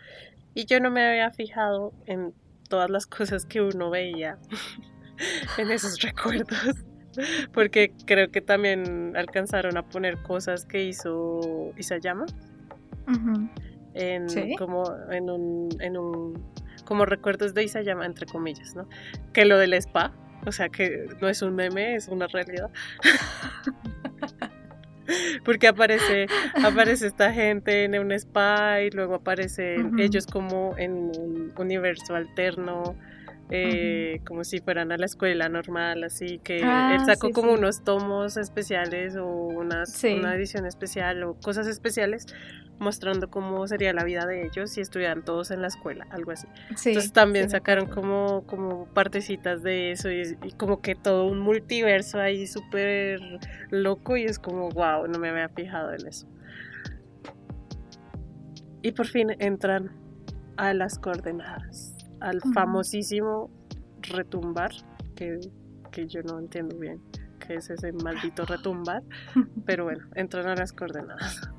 [0.53, 2.33] Y yo no me había fijado en
[2.69, 4.37] todas las cosas que uno veía
[5.57, 6.75] en esos recuerdos.
[7.53, 12.25] Porque creo que también alcanzaron a poner cosas que hizo Isayama.
[13.93, 14.27] en,
[14.57, 16.43] como en un, en un
[16.83, 18.87] como recuerdos de Isayama entre comillas, ¿no?
[19.33, 20.13] Que lo del spa,
[20.45, 22.69] o sea que no es un meme, es una realidad.
[25.43, 26.25] Porque aparece,
[26.63, 32.95] aparece esta gente en un spa y luego aparecen ellos como en un universo alterno
[33.51, 37.83] eh, como si fueran a la escuela normal, así que ah, él sacó como unos
[37.83, 42.25] tomos especiales o unas, una edición especial o cosas especiales
[42.79, 46.47] mostrando cómo sería la vida de ellos si estuvieran todos en la escuela, algo así.
[46.69, 52.47] Entonces también sacaron como, como partecitas de eso y, como que todo un multiverso ahí
[52.47, 53.21] súper
[53.69, 56.27] loco y es como, wow, no me había fijado en eso.
[58.81, 59.91] Y por fin entran
[60.57, 61.94] a las coordenadas
[62.25, 63.51] al famosísimo
[64.01, 64.71] retumbar,
[65.15, 65.39] que,
[66.07, 66.99] yo no entiendo bien
[67.39, 69.03] qué es ese maldito retumbar,
[69.65, 71.49] pero bueno, entran a las coordenadas.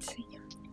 [0.00, 0.26] Sí.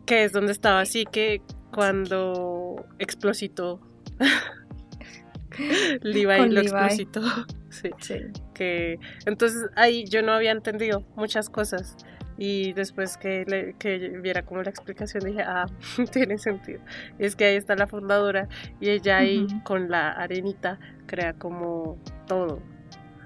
[0.06, 3.80] Que es donde estaba así que cuando explositó
[6.02, 7.21] Levi lo explositó.
[7.69, 7.91] Sí.
[7.99, 8.15] sí.
[8.56, 11.95] Que entonces ahí yo no había entendido muchas cosas
[12.41, 15.65] y después que, le, que viera como la explicación dije, ah,
[16.12, 16.80] tiene sentido.
[17.19, 18.47] Y es que ahí está la fundadora
[18.80, 21.97] y ella ahí con la arenita crea como
[22.28, 22.62] todo.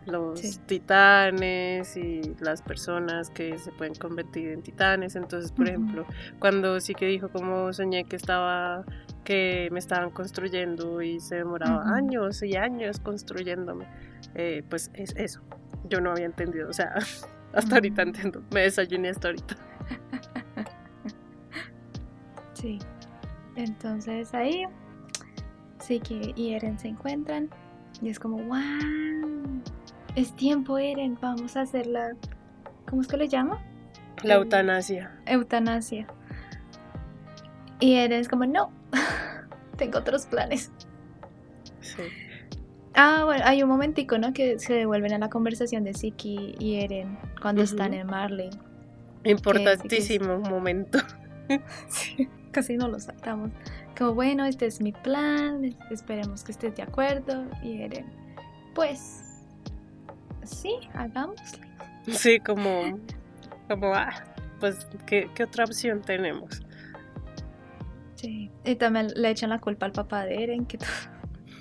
[0.08, 5.16] Los titanes y las personas que se pueden convertir en titanes.
[5.16, 6.06] Entonces, por ejemplo,
[6.40, 8.84] cuando sí que dijo como soñé que estaba
[9.24, 13.86] que me estaban construyendo y se demoraba años y años construyéndome,
[14.34, 15.42] eh, pues es eso.
[15.88, 16.96] Yo no había entendido, o sea,
[17.54, 18.44] Hasta ahorita entiendo.
[18.52, 19.56] Me desayuné hasta ahorita.
[22.54, 22.80] Sí.
[23.56, 24.64] Entonces ahí
[25.80, 27.50] sí que y Eren se encuentran
[28.02, 29.62] y es como, wow,
[30.16, 32.14] es tiempo Eren, vamos a hacer la,
[32.90, 33.62] ¿cómo es que le llama?
[34.24, 35.12] La eutanasia.
[35.26, 36.08] Eutanasia.
[37.80, 38.72] Y Eren es como, no,
[39.78, 40.72] tengo otros planes.
[41.82, 42.04] Sí.
[42.96, 44.34] Ah, bueno, hay un momentico, ¿no?
[44.34, 48.52] Que se devuelven a la conversación de Siki y Eren cuando están en Marley.
[49.24, 51.00] Importantísimo momento.
[51.88, 53.52] sí, casi no lo saltamos.
[53.98, 57.46] Como, bueno, este es mi plan, esperemos que estés de acuerdo.
[57.64, 58.06] Y Eren,
[58.76, 59.42] pues,
[60.44, 61.66] sí, hagámoslo.
[62.08, 63.00] Sí, como,
[63.68, 64.14] como, ah,
[64.60, 66.62] pues, ¿qué, ¿qué otra opción tenemos?
[68.16, 70.78] Sí, y también le echan la culpa al papá de Eren, que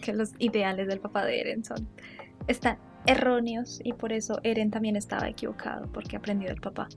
[0.03, 1.89] que los ideales del papá de Eren son
[2.47, 6.89] están erróneos y por eso Eren también estaba equivocado porque aprendió del papá.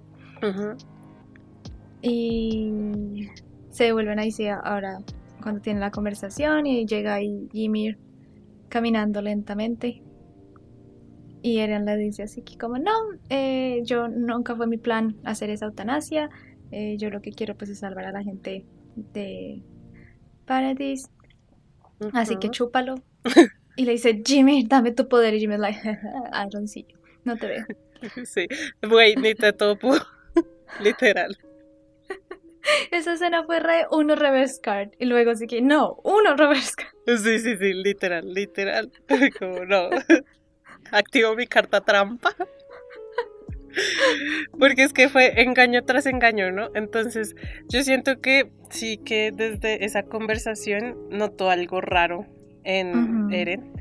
[2.02, 3.30] Y
[3.70, 5.00] se vuelven ahí sí, ahora
[5.42, 7.98] cuando tienen la conversación y llega ahí Ymir
[8.70, 10.02] caminando lentamente.
[11.42, 12.92] Y Eren le dice así que como no,
[13.30, 16.30] eh, yo nunca fue mi plan hacer esa eutanasia,
[16.72, 18.66] eh, yo lo que quiero pues es salvar a la gente
[19.14, 19.62] de
[22.14, 22.96] Así que chúpalo.
[23.76, 25.34] y le dice, Jimmy, dame tu poder.
[25.34, 25.80] Y Jimmy es like,
[26.34, 26.86] I don't see
[27.24, 27.66] No te veo.
[28.26, 28.46] Sí,
[28.88, 29.96] güey, ni te topo.
[30.80, 31.36] Literal.
[32.92, 34.92] Esa escena fue re uno reverse card.
[35.00, 37.18] Y luego así que, no, uno reverse card.
[37.18, 38.92] Sí, sí, sí, literal, literal.
[39.40, 39.90] Como no.
[40.92, 42.36] Activo mi carta trampa.
[44.60, 46.70] Porque es que fue engaño tras engaño, ¿no?
[46.76, 47.36] Entonces,
[47.70, 52.26] yo siento que sí que desde esa conversación notó algo raro
[52.64, 53.72] en Eren.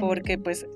[0.00, 0.66] Porque pues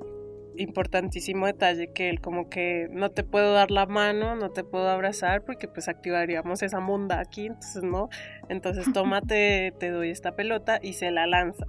[0.61, 4.89] importantísimo detalle que él como que no te puedo dar la mano, no te puedo
[4.89, 8.09] abrazar porque pues activaríamos esa munda aquí, entonces no,
[8.49, 11.65] entonces tómate, te doy esta pelota y se la lanza.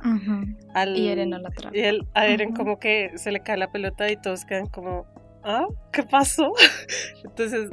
[0.95, 1.51] y Eren no la.
[1.73, 5.05] Y él, a Eren como que se le cae la pelota y todos quedan como,
[5.43, 5.67] ¿ah?
[5.91, 6.53] ¿Qué pasó?
[7.23, 7.69] entonces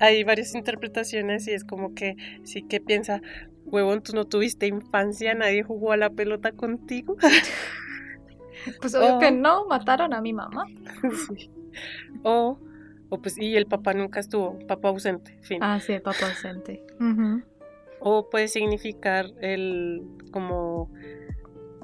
[0.00, 3.20] hay varias interpretaciones y es como que sí que piensa,
[3.66, 7.16] huevón, tú no tuviste infancia, nadie jugó a la pelota contigo.
[8.82, 10.66] Pues obvio que no, mataron a mi mamá.
[12.24, 12.58] O,
[13.08, 15.62] o pues, y el papá nunca estuvo, papá ausente, fin.
[15.62, 16.84] Ah, sí, el papá ausente.
[18.00, 20.90] O puede significar el, como,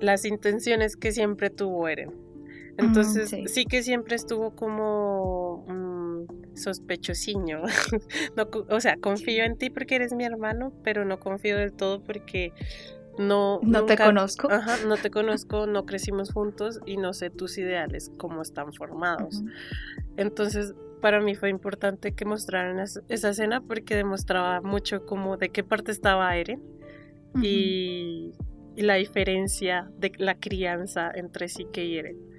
[0.00, 2.25] las intenciones que siempre tuvo Eren.
[2.78, 3.64] Entonces, sí.
[3.64, 7.62] que siempre estuvo como mm, sospechosiño.
[8.68, 12.52] o sea, confío en ti porque eres mi hermano, pero no confío del todo porque
[13.18, 14.50] no, no te conozco.
[14.50, 19.42] Ajá, no te conozco, no crecimos juntos y no sé tus ideales, cómo están formados.
[20.16, 25.62] Entonces, para mí fue importante que mostraran esa escena porque demostraba mucho como de qué
[25.62, 26.62] parte estaba Eren
[27.42, 28.32] y,
[28.76, 32.35] la diferencia de la crianza entre sí y Eren.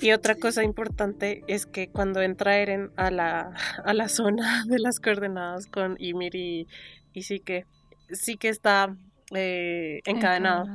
[0.00, 4.78] Y otra cosa importante es que cuando entra Eren a la, a la zona de
[4.78, 6.66] las coordenadas con Ymir y,
[7.12, 7.66] y sí que
[8.10, 8.96] sí que está
[9.32, 10.66] eh, encadenado.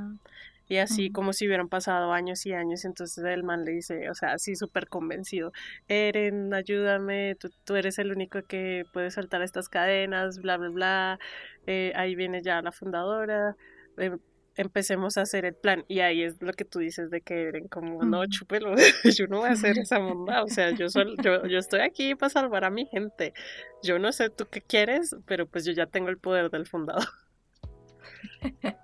[0.67, 4.13] Y así como si hubieran pasado años y años, entonces el man le dice, o
[4.13, 5.51] sea, así súper convencido,
[5.87, 11.19] Eren, ayúdame, tú, eres el único que puede saltar estas cadenas, bla, bla, bla,
[11.65, 13.55] eh, ahí viene ya la fundadora,
[13.97, 14.19] em,
[14.59, 15.85] empecemos a hacer el plan.
[15.87, 18.75] Y ahí es lo que tú dices de que Eren como, no, chúpelo,
[19.17, 20.87] yo no voy a hacer esa monda, o sea, yo,
[21.23, 23.33] yo, yo estoy aquí para salvar a mi gente,
[23.81, 27.07] yo no sé tú qué quieres, pero pues yo ya tengo el poder del fundador.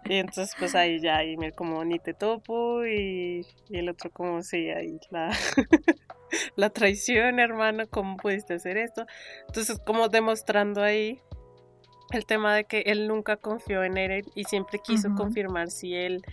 [0.05, 4.69] Y entonces pues ahí ya, y como ni te topo y, el otro como sí,
[4.69, 5.31] ahí la,
[6.55, 9.05] la traición, hermano, ¿cómo pudiste hacer esto?
[9.47, 11.19] Entonces como demostrando ahí
[12.11, 16.23] el tema de que él nunca confió en Eren y siempre quiso confirmar si él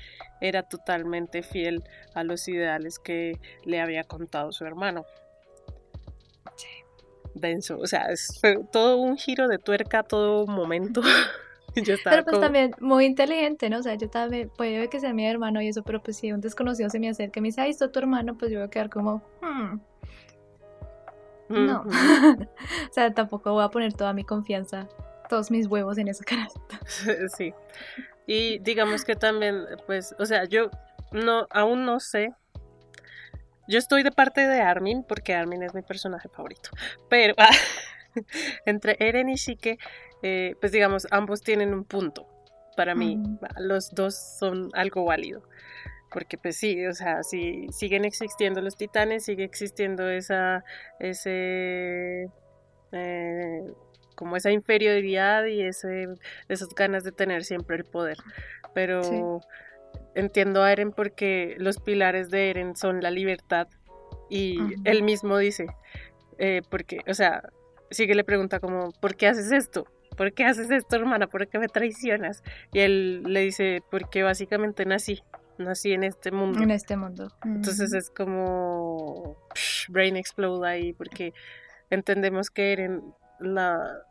[0.40, 1.82] era totalmente fiel
[2.14, 5.04] a los ideales que le había contado su hermano.
[7.34, 8.08] Denso, o sea,
[8.40, 11.00] fue todo un giro de tuerca, todo momento.
[12.04, 13.78] pero pues también muy inteligente, ¿no?
[13.78, 16.42] O sea, yo también, puede que sea mi hermano y eso, pero pues si un
[16.42, 18.70] desconocido se me acerca y me dice, ahí está tu hermano, pues yo voy a
[18.70, 19.80] quedar como, hmm,
[21.48, 21.84] no.
[22.90, 24.88] o sea, tampoco voy a poner toda mi confianza,
[25.32, 26.46] todos mis huevos en esa cara.
[27.38, 27.54] sí.
[28.26, 30.68] Y digamos que también, pues, o sea, yo
[31.10, 32.34] no, aún no sé.
[33.66, 36.68] Yo estoy de parte de Armin, porque Armin es mi personaje favorito.
[37.08, 37.34] Pero
[38.66, 39.78] entre Eren y Shike
[40.22, 42.28] eh, pues digamos, ambos tienen un punto.
[42.76, 43.18] Para mí,
[43.58, 45.42] los dos son algo válido.
[46.12, 50.62] Porque pues sí, o sea, si siguen existiendo los titanes, sigue existiendo esa,
[50.98, 52.28] ese,
[52.92, 53.72] eh,
[54.14, 56.08] como esa inferioridad y ese,
[56.48, 58.18] esas ganas de tener siempre el poder.
[58.74, 59.40] Pero
[60.14, 63.68] entiendo a Eren porque los pilares de Eren son la libertad
[64.30, 65.66] y él mismo dice,
[66.38, 67.42] eh, porque, o sea,
[67.90, 69.86] sigue le pregunta como, ¿por qué haces esto?
[70.16, 71.26] ¿por qué haces esto, hermana?
[71.26, 72.42] ¿Por qué me traicionas?
[72.72, 75.22] Y él le dice, porque básicamente nací,
[75.58, 76.62] nací en este mundo.
[76.62, 77.28] En este mundo.
[77.44, 79.36] Entonces es como
[79.88, 81.32] brain explode ahí, porque
[81.90, 83.02] entendemos que Eren
[83.42, 84.02] la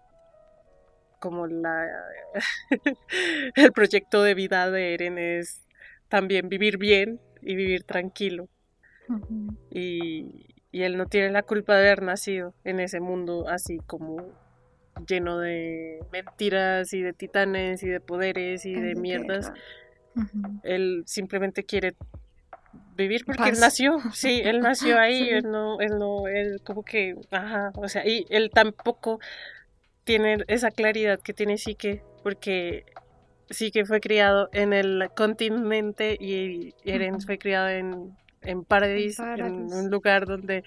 [1.19, 1.87] como la
[3.55, 5.61] el proyecto de vida de Eren es
[6.09, 8.49] también vivir bien y vivir tranquilo.
[9.69, 14.31] y, y él no tiene la culpa de haber nacido en ese mundo así como
[15.07, 19.51] lleno de mentiras y de titanes y de poderes y de mierdas.
[20.63, 21.95] Él simplemente quiere
[23.01, 27.15] vivir porque él nació, sí, él nació ahí, él no, él no, él como que,
[27.31, 29.19] ajá, o sea, y él tampoco
[30.03, 32.85] tiene esa claridad que tiene Sique, porque
[33.49, 39.89] Sique fue criado en el continente y Eren fue criado en, en Paradis, en un
[39.89, 40.63] lugar donde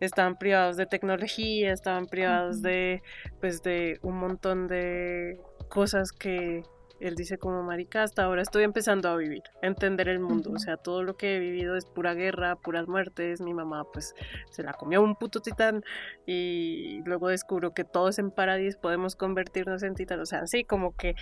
[0.00, 3.02] estaban privados de tecnología, estaban privados de,
[3.40, 6.64] pues, de un montón de cosas que
[7.02, 10.58] él dice como marica, hasta ahora estoy empezando a vivir, a entender el mundo, o
[10.58, 14.14] sea, todo lo que he vivido es pura guerra, puras muertes, mi mamá pues
[14.50, 15.84] se la comió un puto titán
[16.26, 20.96] y luego descubro que todos en Paradis podemos convertirnos en titán, o sea, sí, como
[20.96, 21.14] que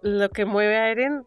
[0.00, 1.24] lo que mueve a Eren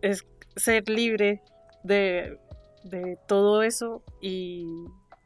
[0.00, 0.26] es
[0.56, 1.42] ser libre
[1.84, 2.38] de,
[2.84, 4.66] de todo eso y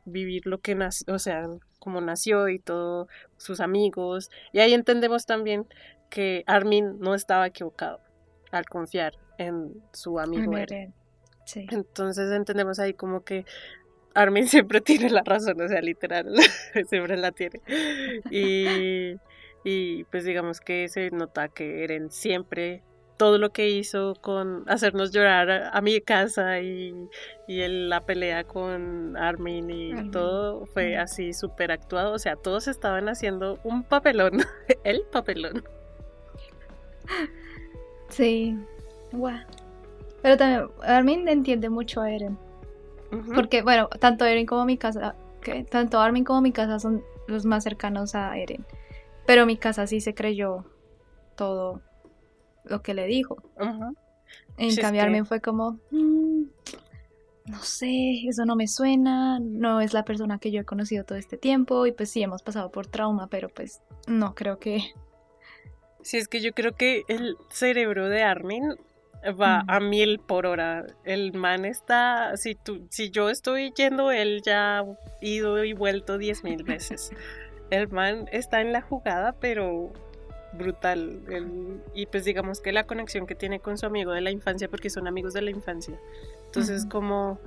[0.05, 1.46] vivir lo que nació, o sea,
[1.78, 4.30] como nació y todos sus amigos.
[4.52, 5.66] Y ahí entendemos también
[6.14, 7.98] que Armin no estaba equivocado
[8.52, 10.94] al confiar en su amigo Eren.
[11.56, 13.44] Entonces entendemos ahí como que
[14.14, 16.32] Armin siempre tiene la razón, o sea, literal,
[16.88, 17.60] siempre la tiene.
[18.30, 19.16] Y,
[19.64, 22.84] y pues digamos que se nota que Eren siempre
[23.16, 26.94] todo lo que hizo con hacernos llorar a, mi casa y,
[27.48, 32.12] y la pelea con Armin y todo fue así súper actuado.
[32.12, 34.42] O sea, todos estaban haciendo un papelón,
[34.84, 35.64] el papelón.
[38.11, 38.57] Sí,
[39.12, 39.34] guau.
[40.22, 42.38] Pero también Armin entiende mucho a Eren.
[43.34, 47.44] Porque, bueno, tanto Eren como mi casa, que tanto Armin como mi casa son los
[47.44, 48.64] más cercanos a Eren.
[49.26, 50.64] Pero mi casa sí se creyó
[51.36, 51.80] todo
[52.64, 53.42] lo que le dijo.
[54.57, 56.42] En cambiarme fue como, mm,
[57.46, 61.18] no sé, eso no me suena, no es la persona que yo he conocido todo
[61.18, 64.94] este tiempo y pues sí hemos pasado por trauma, pero pues no creo que...
[66.05, 68.76] Sí, es que yo creo que el cerebro de Armin
[69.40, 69.70] va mm.
[69.70, 70.86] a mil por hora.
[71.05, 74.84] El man está, si, tú, si yo estoy yendo, él ya ha
[75.22, 77.11] ido y vuelto diez mil veces.
[77.70, 79.90] El man está en la jugada, pero
[80.52, 81.20] brutal.
[81.94, 84.90] y pues digamos que la conexión que tiene con su amigo de la infancia, porque
[84.90, 85.98] son amigos de la infancia.
[86.44, 87.40] Entonces como...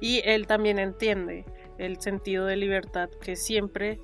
[0.00, 1.44] Y él también entiende
[1.78, 3.98] el sentido de libertad que siempre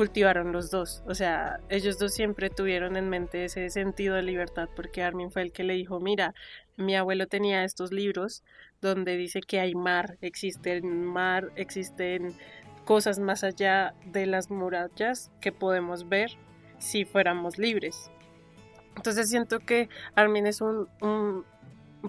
[0.00, 1.02] cultivaron los dos.
[1.06, 5.42] O sea, ellos dos siempre tuvieron en mente ese sentido de libertad, porque Armin fue
[5.42, 6.32] el que le dijo, mira,
[6.78, 8.42] mi abuelo tenía estos libros
[8.80, 12.34] donde dice que hay mar, existe mar, existen
[12.86, 16.30] cosas más allá de las murallas que podemos ver
[16.78, 18.10] si fuéramos libres.
[18.96, 21.44] Entonces siento que Armin es un, un,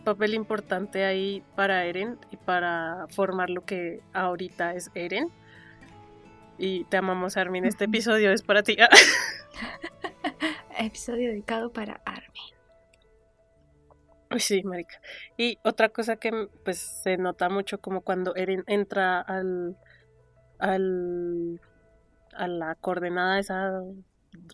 [0.05, 5.29] papel importante ahí para Eren y para formar lo que ahorita es Eren.
[6.63, 8.77] Y te amamos Armin, este episodio es para ti.
[10.79, 12.53] episodio dedicado para Armin.
[14.37, 15.01] Sí, marica.
[15.37, 19.75] Y otra cosa que pues se nota mucho como cuando Eren entra al,
[20.59, 21.59] al
[22.35, 23.81] a la coordenada esa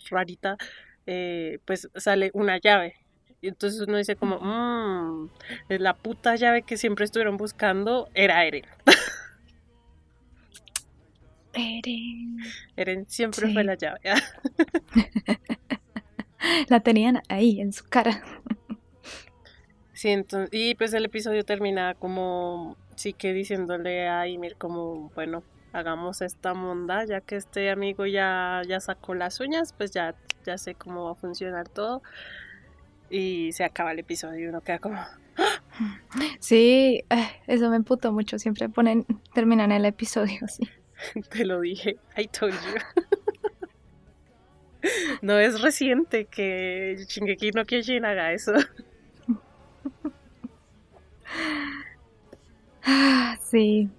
[0.10, 0.56] rarita,
[1.08, 2.96] eh, pues sale una llave.
[3.42, 5.30] Y entonces uno dice como, mmm,
[5.68, 8.66] la puta llave que siempre estuvieron buscando era Eren.
[11.58, 12.38] Eren.
[12.76, 14.00] Eren siempre fue la llave.
[16.70, 18.24] la tenían ahí, en su cara.
[19.94, 25.44] Sí, entonces, y pues el episodio termina como, sí que diciéndole a Ymir como, bueno,
[25.74, 30.58] hagamos esta monda, ya que este amigo ya, ya sacó las uñas, pues ya, ya
[30.58, 32.04] sé cómo va a funcionar todo.
[33.10, 35.00] Y se acaba el episodio y uno queda como...
[36.40, 38.40] Sí, eh, eso me emputó mucho.
[38.40, 40.68] Siempre ponen, terminan el episodio así.
[41.30, 43.08] Te lo dije, I told you.
[45.22, 48.54] no es reciente que Shingeki no Kyojin haga eso.
[53.42, 53.90] Sí,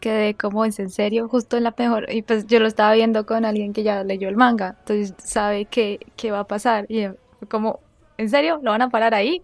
[0.00, 3.24] quedé como es en serio, justo en la mejor, y pues yo lo estaba viendo
[3.26, 7.08] con alguien que ya leyó el manga, entonces sabe qué, qué va a pasar, y
[7.48, 7.80] como,
[8.18, 8.60] ¿en serio?
[8.62, 9.42] ¿Lo van a parar ahí?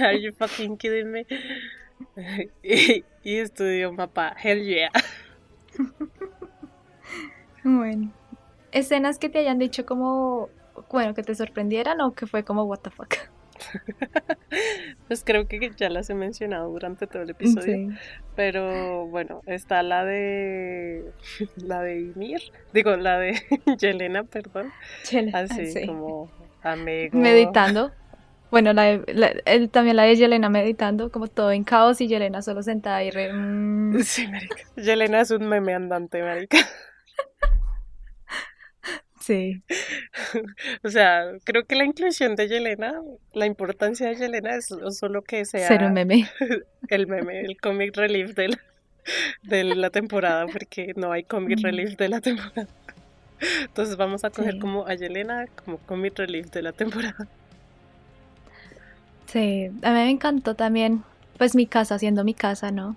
[0.00, 1.26] Are you fucking kidding me?
[2.62, 4.90] y, y estudió mapa, hell yeah.
[7.64, 8.12] bueno,
[8.72, 10.48] escenas que te hayan dicho como,
[10.90, 13.14] bueno, que te sorprendieran o que fue como, what the fuck.
[15.08, 17.96] pues creo que ya las he mencionado durante todo el episodio.
[18.34, 21.10] Pero bueno, está la de
[21.56, 22.40] la de Ymir,
[22.72, 23.42] digo la de
[23.78, 24.72] Yelena, perdón.
[25.32, 26.30] Así como
[26.62, 27.18] amigo.
[27.18, 27.92] Meditando.
[28.50, 32.62] Bueno, la, él, también la de Yelena meditando, como todo en caos y Yelena solo
[32.62, 33.32] sentada y re...
[33.32, 34.00] Mm.
[34.02, 34.56] Sí, marica.
[34.76, 36.58] Yelena es un meme andante, marica.
[39.20, 39.60] Sí.
[40.84, 45.44] o sea, creo que la inclusión de Yelena, la importancia de Yelena es solo que
[45.44, 46.30] sea Ser un meme.
[46.88, 48.58] el meme, el comic relief de la,
[49.42, 52.68] de la temporada, porque no hay comic relief de la temporada.
[53.62, 57.26] Entonces vamos a coger como a Yelena como comic relief de la temporada.
[59.26, 61.02] Sí, a mí me encantó también,
[61.38, 62.96] pues mi casa, siendo mi casa, ¿no?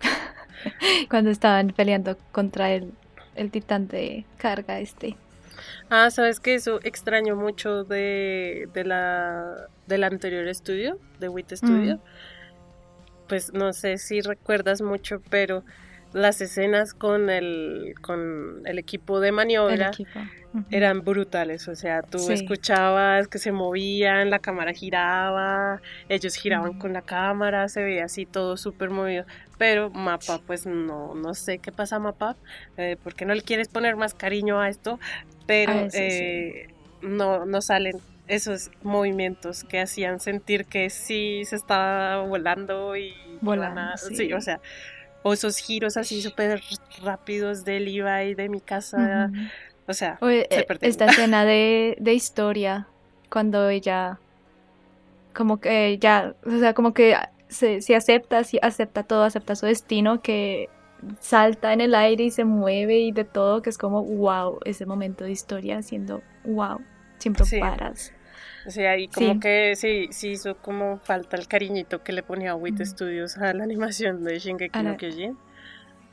[1.10, 2.92] Cuando estaban peleando contra el,
[3.34, 5.16] el titán de carga este.
[5.90, 11.96] Ah, sabes que eso extraño mucho de, de la del anterior estudio, de WIT Studio.
[11.96, 12.00] Mm.
[13.28, 15.64] Pues no sé si recuerdas mucho, pero
[16.12, 20.20] las escenas con el, con el equipo de maniobra equipo.
[20.70, 21.66] Eran brutales.
[21.68, 22.34] O sea, tú Sí.
[22.34, 28.26] escuchabas que se movían, la cámara giraba, ellos giraban con la cámara, se veía así
[28.26, 29.24] todo súper movido.
[29.58, 32.36] Pero Mapa, pues no, no sé qué pasa Mapa,
[32.76, 34.98] eh, porque no le quieres poner más cariño a esto,
[35.46, 35.98] pero A sí.
[35.98, 36.66] eh,
[37.00, 37.96] no, no salen
[38.28, 44.32] esos movimientos que hacían sentir que sí se estaba volando y Volando, a- sí.
[44.32, 44.60] o sea,
[45.22, 46.60] o esos giros así súper
[47.02, 49.30] rápidos del Levi de mi casa,
[49.86, 52.88] o sea, O, eh, se esta escena de, de historia,
[53.30, 54.18] cuando ella,
[55.34, 57.16] como que ya, o sea, como que
[57.48, 60.68] se, se acepta, sí, acepta todo, acepta su destino, que
[61.20, 64.86] salta en el aire y se mueve y de todo, que es como, wow, ese
[64.86, 66.80] momento de historia haciendo, wow,
[67.18, 67.58] siempre Sí.
[67.58, 68.12] paras.
[68.66, 69.40] O sea, y como Sí.
[69.40, 72.86] que sí, sí hizo como falta el cariñito que le ponía WIT Ujú.
[72.86, 75.36] Studios a la animación de Shingeki A no la- Kyojin.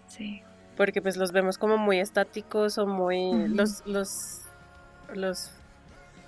[0.07, 0.41] Sí.
[0.77, 3.29] Porque pues los vemos como muy estáticos o muy...
[3.29, 3.47] Ujú.
[3.55, 3.85] Los...
[3.85, 4.41] los,
[5.13, 5.51] los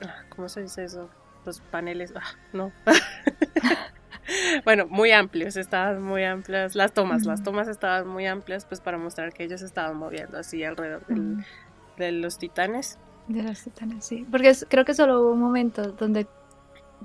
[0.06, 1.10] ah, ¿Cómo se dice eso?
[1.46, 2.14] Los paneles...
[2.16, 2.22] ah,
[2.54, 2.72] no.
[4.66, 6.76] bueno, muy amplios, estaban muy amplias.
[6.76, 7.46] Las tomas, las Ujú.
[7.52, 11.44] tomas estaban muy amplias pues para mostrar que ellos estaban moviendo así alrededor del-
[11.98, 12.98] de los titanes.
[13.28, 14.26] De los titanes, sí.
[14.30, 16.28] Porque es- creo que solo hubo un momento donde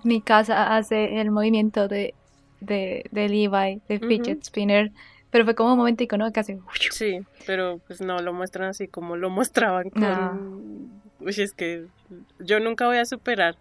[0.04, 2.14] mi casa hace el movimiento de,
[2.60, 3.98] de, de Levi, de.
[4.00, 4.90] Fidget Spinner,
[5.30, 6.32] pero fue como un momentico, ¿no?
[6.32, 6.56] Casi.
[6.92, 10.00] Sí, pero pues no lo muestran así como lo mostraban con...
[10.00, 11.02] No.
[11.20, 11.86] Uy, es que
[12.38, 13.56] yo nunca voy a superar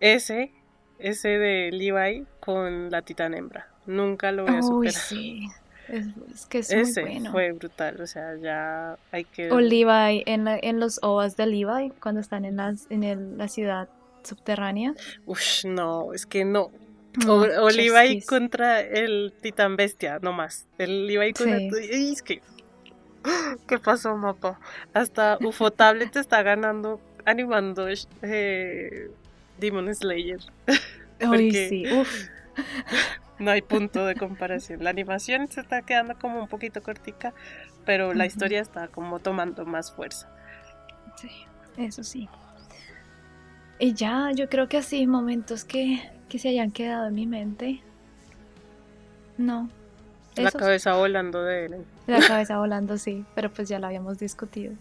[0.00, 0.52] ese,
[0.98, 3.66] ese de Levi con la titán hembra.
[3.86, 4.94] Nunca lo voy a Uy, superar.
[4.94, 5.48] sí.
[5.88, 7.32] Es, es que es ese muy bueno.
[7.32, 9.50] fue brutal, o sea, ya hay que...
[9.50, 13.38] O Levi en, la- en los ovas de Levi, cuando están en, las, en el-
[13.38, 13.88] la ciudad
[14.22, 14.94] subterránea.
[15.26, 16.70] Ush, no, es que no.
[17.24, 18.26] No, O, o Levi chasquis.
[18.26, 20.66] contra el titán bestia, no más.
[20.76, 21.58] El Levi contra...
[21.58, 21.70] Sí.
[21.92, 22.42] Ay, es que...
[23.66, 24.60] ¿Qué pasó, mapa?
[24.94, 27.88] Hasta UFO Tablet está ganando, animando
[28.22, 29.10] eh,
[29.58, 30.40] Demon Slayer.
[31.28, 31.84] Uy, sí.
[31.92, 32.26] Uf.
[33.38, 34.82] No hay punto de comparación.
[34.82, 37.34] La animación se está quedando como un poquito cortica,
[37.84, 40.28] pero la historia está como tomando más fuerza.
[41.16, 41.30] Sí,
[41.76, 42.28] eso sí.
[43.78, 47.80] Y ya, yo creo que así, momentos que, que se hayan quedado en mi mente.
[49.36, 49.70] No.
[50.36, 50.60] La Esos.
[50.60, 51.84] cabeza volando de Eren.
[52.06, 54.74] La cabeza volando, sí, pero pues ya lo habíamos discutido.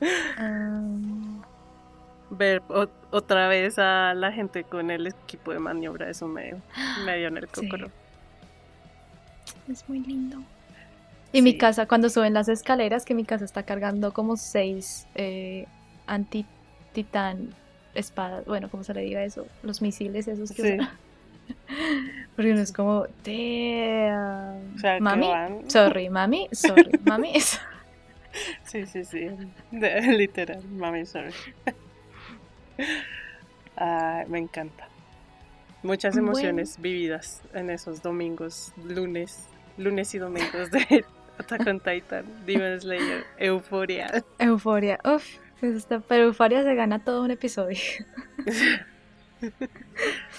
[2.30, 2.62] Ver
[3.10, 6.54] otra vez a la gente con el equipo de maniobra, eso me,
[7.04, 7.68] me dio en el Sí.
[7.68, 7.90] cocoro.
[9.68, 10.38] es muy lindo.
[11.32, 15.66] Y mi casa, cuando suben las escaleras, que mi casa está cargando como seis eh,
[16.06, 17.54] anti-titán
[17.94, 20.74] espadas, bueno, como se le diga eso, los misiles esos que Sí.
[20.74, 20.88] usan.
[22.36, 24.74] Porque uno es como, damn.
[24.74, 25.28] O sea, mami,
[25.68, 27.32] sorry, mami, sorry, mami.
[28.64, 29.26] Sí, sí, sí.
[29.72, 31.32] Literal, mami, sorry.
[33.76, 34.88] Ay, me encanta.
[35.82, 36.28] Muchas Bueno.
[36.28, 39.46] emociones vividas en esos domingos, lunes,
[39.78, 41.04] lunes y domingos de
[41.38, 44.22] Attack on Titan, Demon Slayer, Euforia.
[44.38, 45.24] Euforia, uff,
[46.06, 47.78] pero Euforia se gana todo un episodio.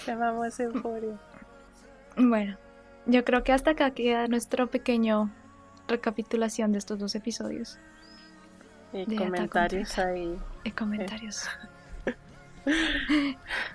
[0.05, 1.17] Llamamos Euforia.
[2.17, 2.57] Bueno,
[3.07, 5.31] yo creo que hasta acá queda nuestro pequeño
[5.87, 7.79] recapitulación de estos dos episodios
[8.93, 10.37] Y De comentarios ahí.
[10.63, 11.47] y comentarios.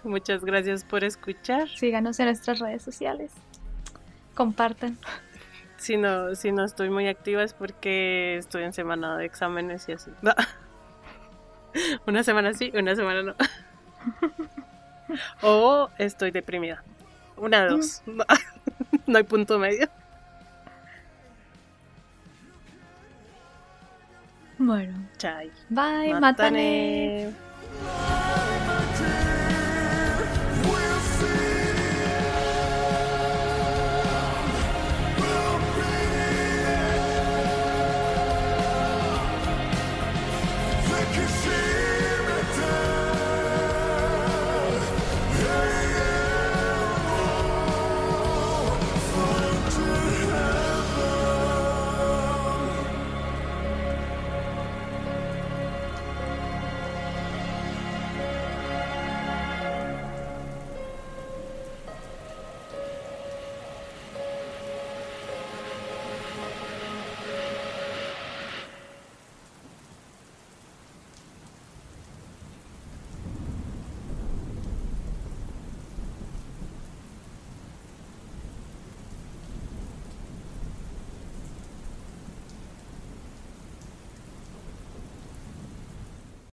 [0.05, 1.69] Muchas gracias por escuchar.
[1.69, 3.33] Síganos en nuestras redes sociales.
[4.35, 4.99] Compartan.
[5.77, 9.93] Si no, si no estoy muy activa es porque estoy en semana de exámenes y
[9.93, 10.11] así.
[12.07, 13.35] Una semana sí, una semana no.
[15.43, 16.83] O estoy deprimida.
[17.37, 18.03] Una de dos.
[18.07, 18.25] No,
[19.07, 19.89] no hay punto medio.
[24.59, 25.51] Bueno, Chai.
[25.69, 27.35] bye, mátane.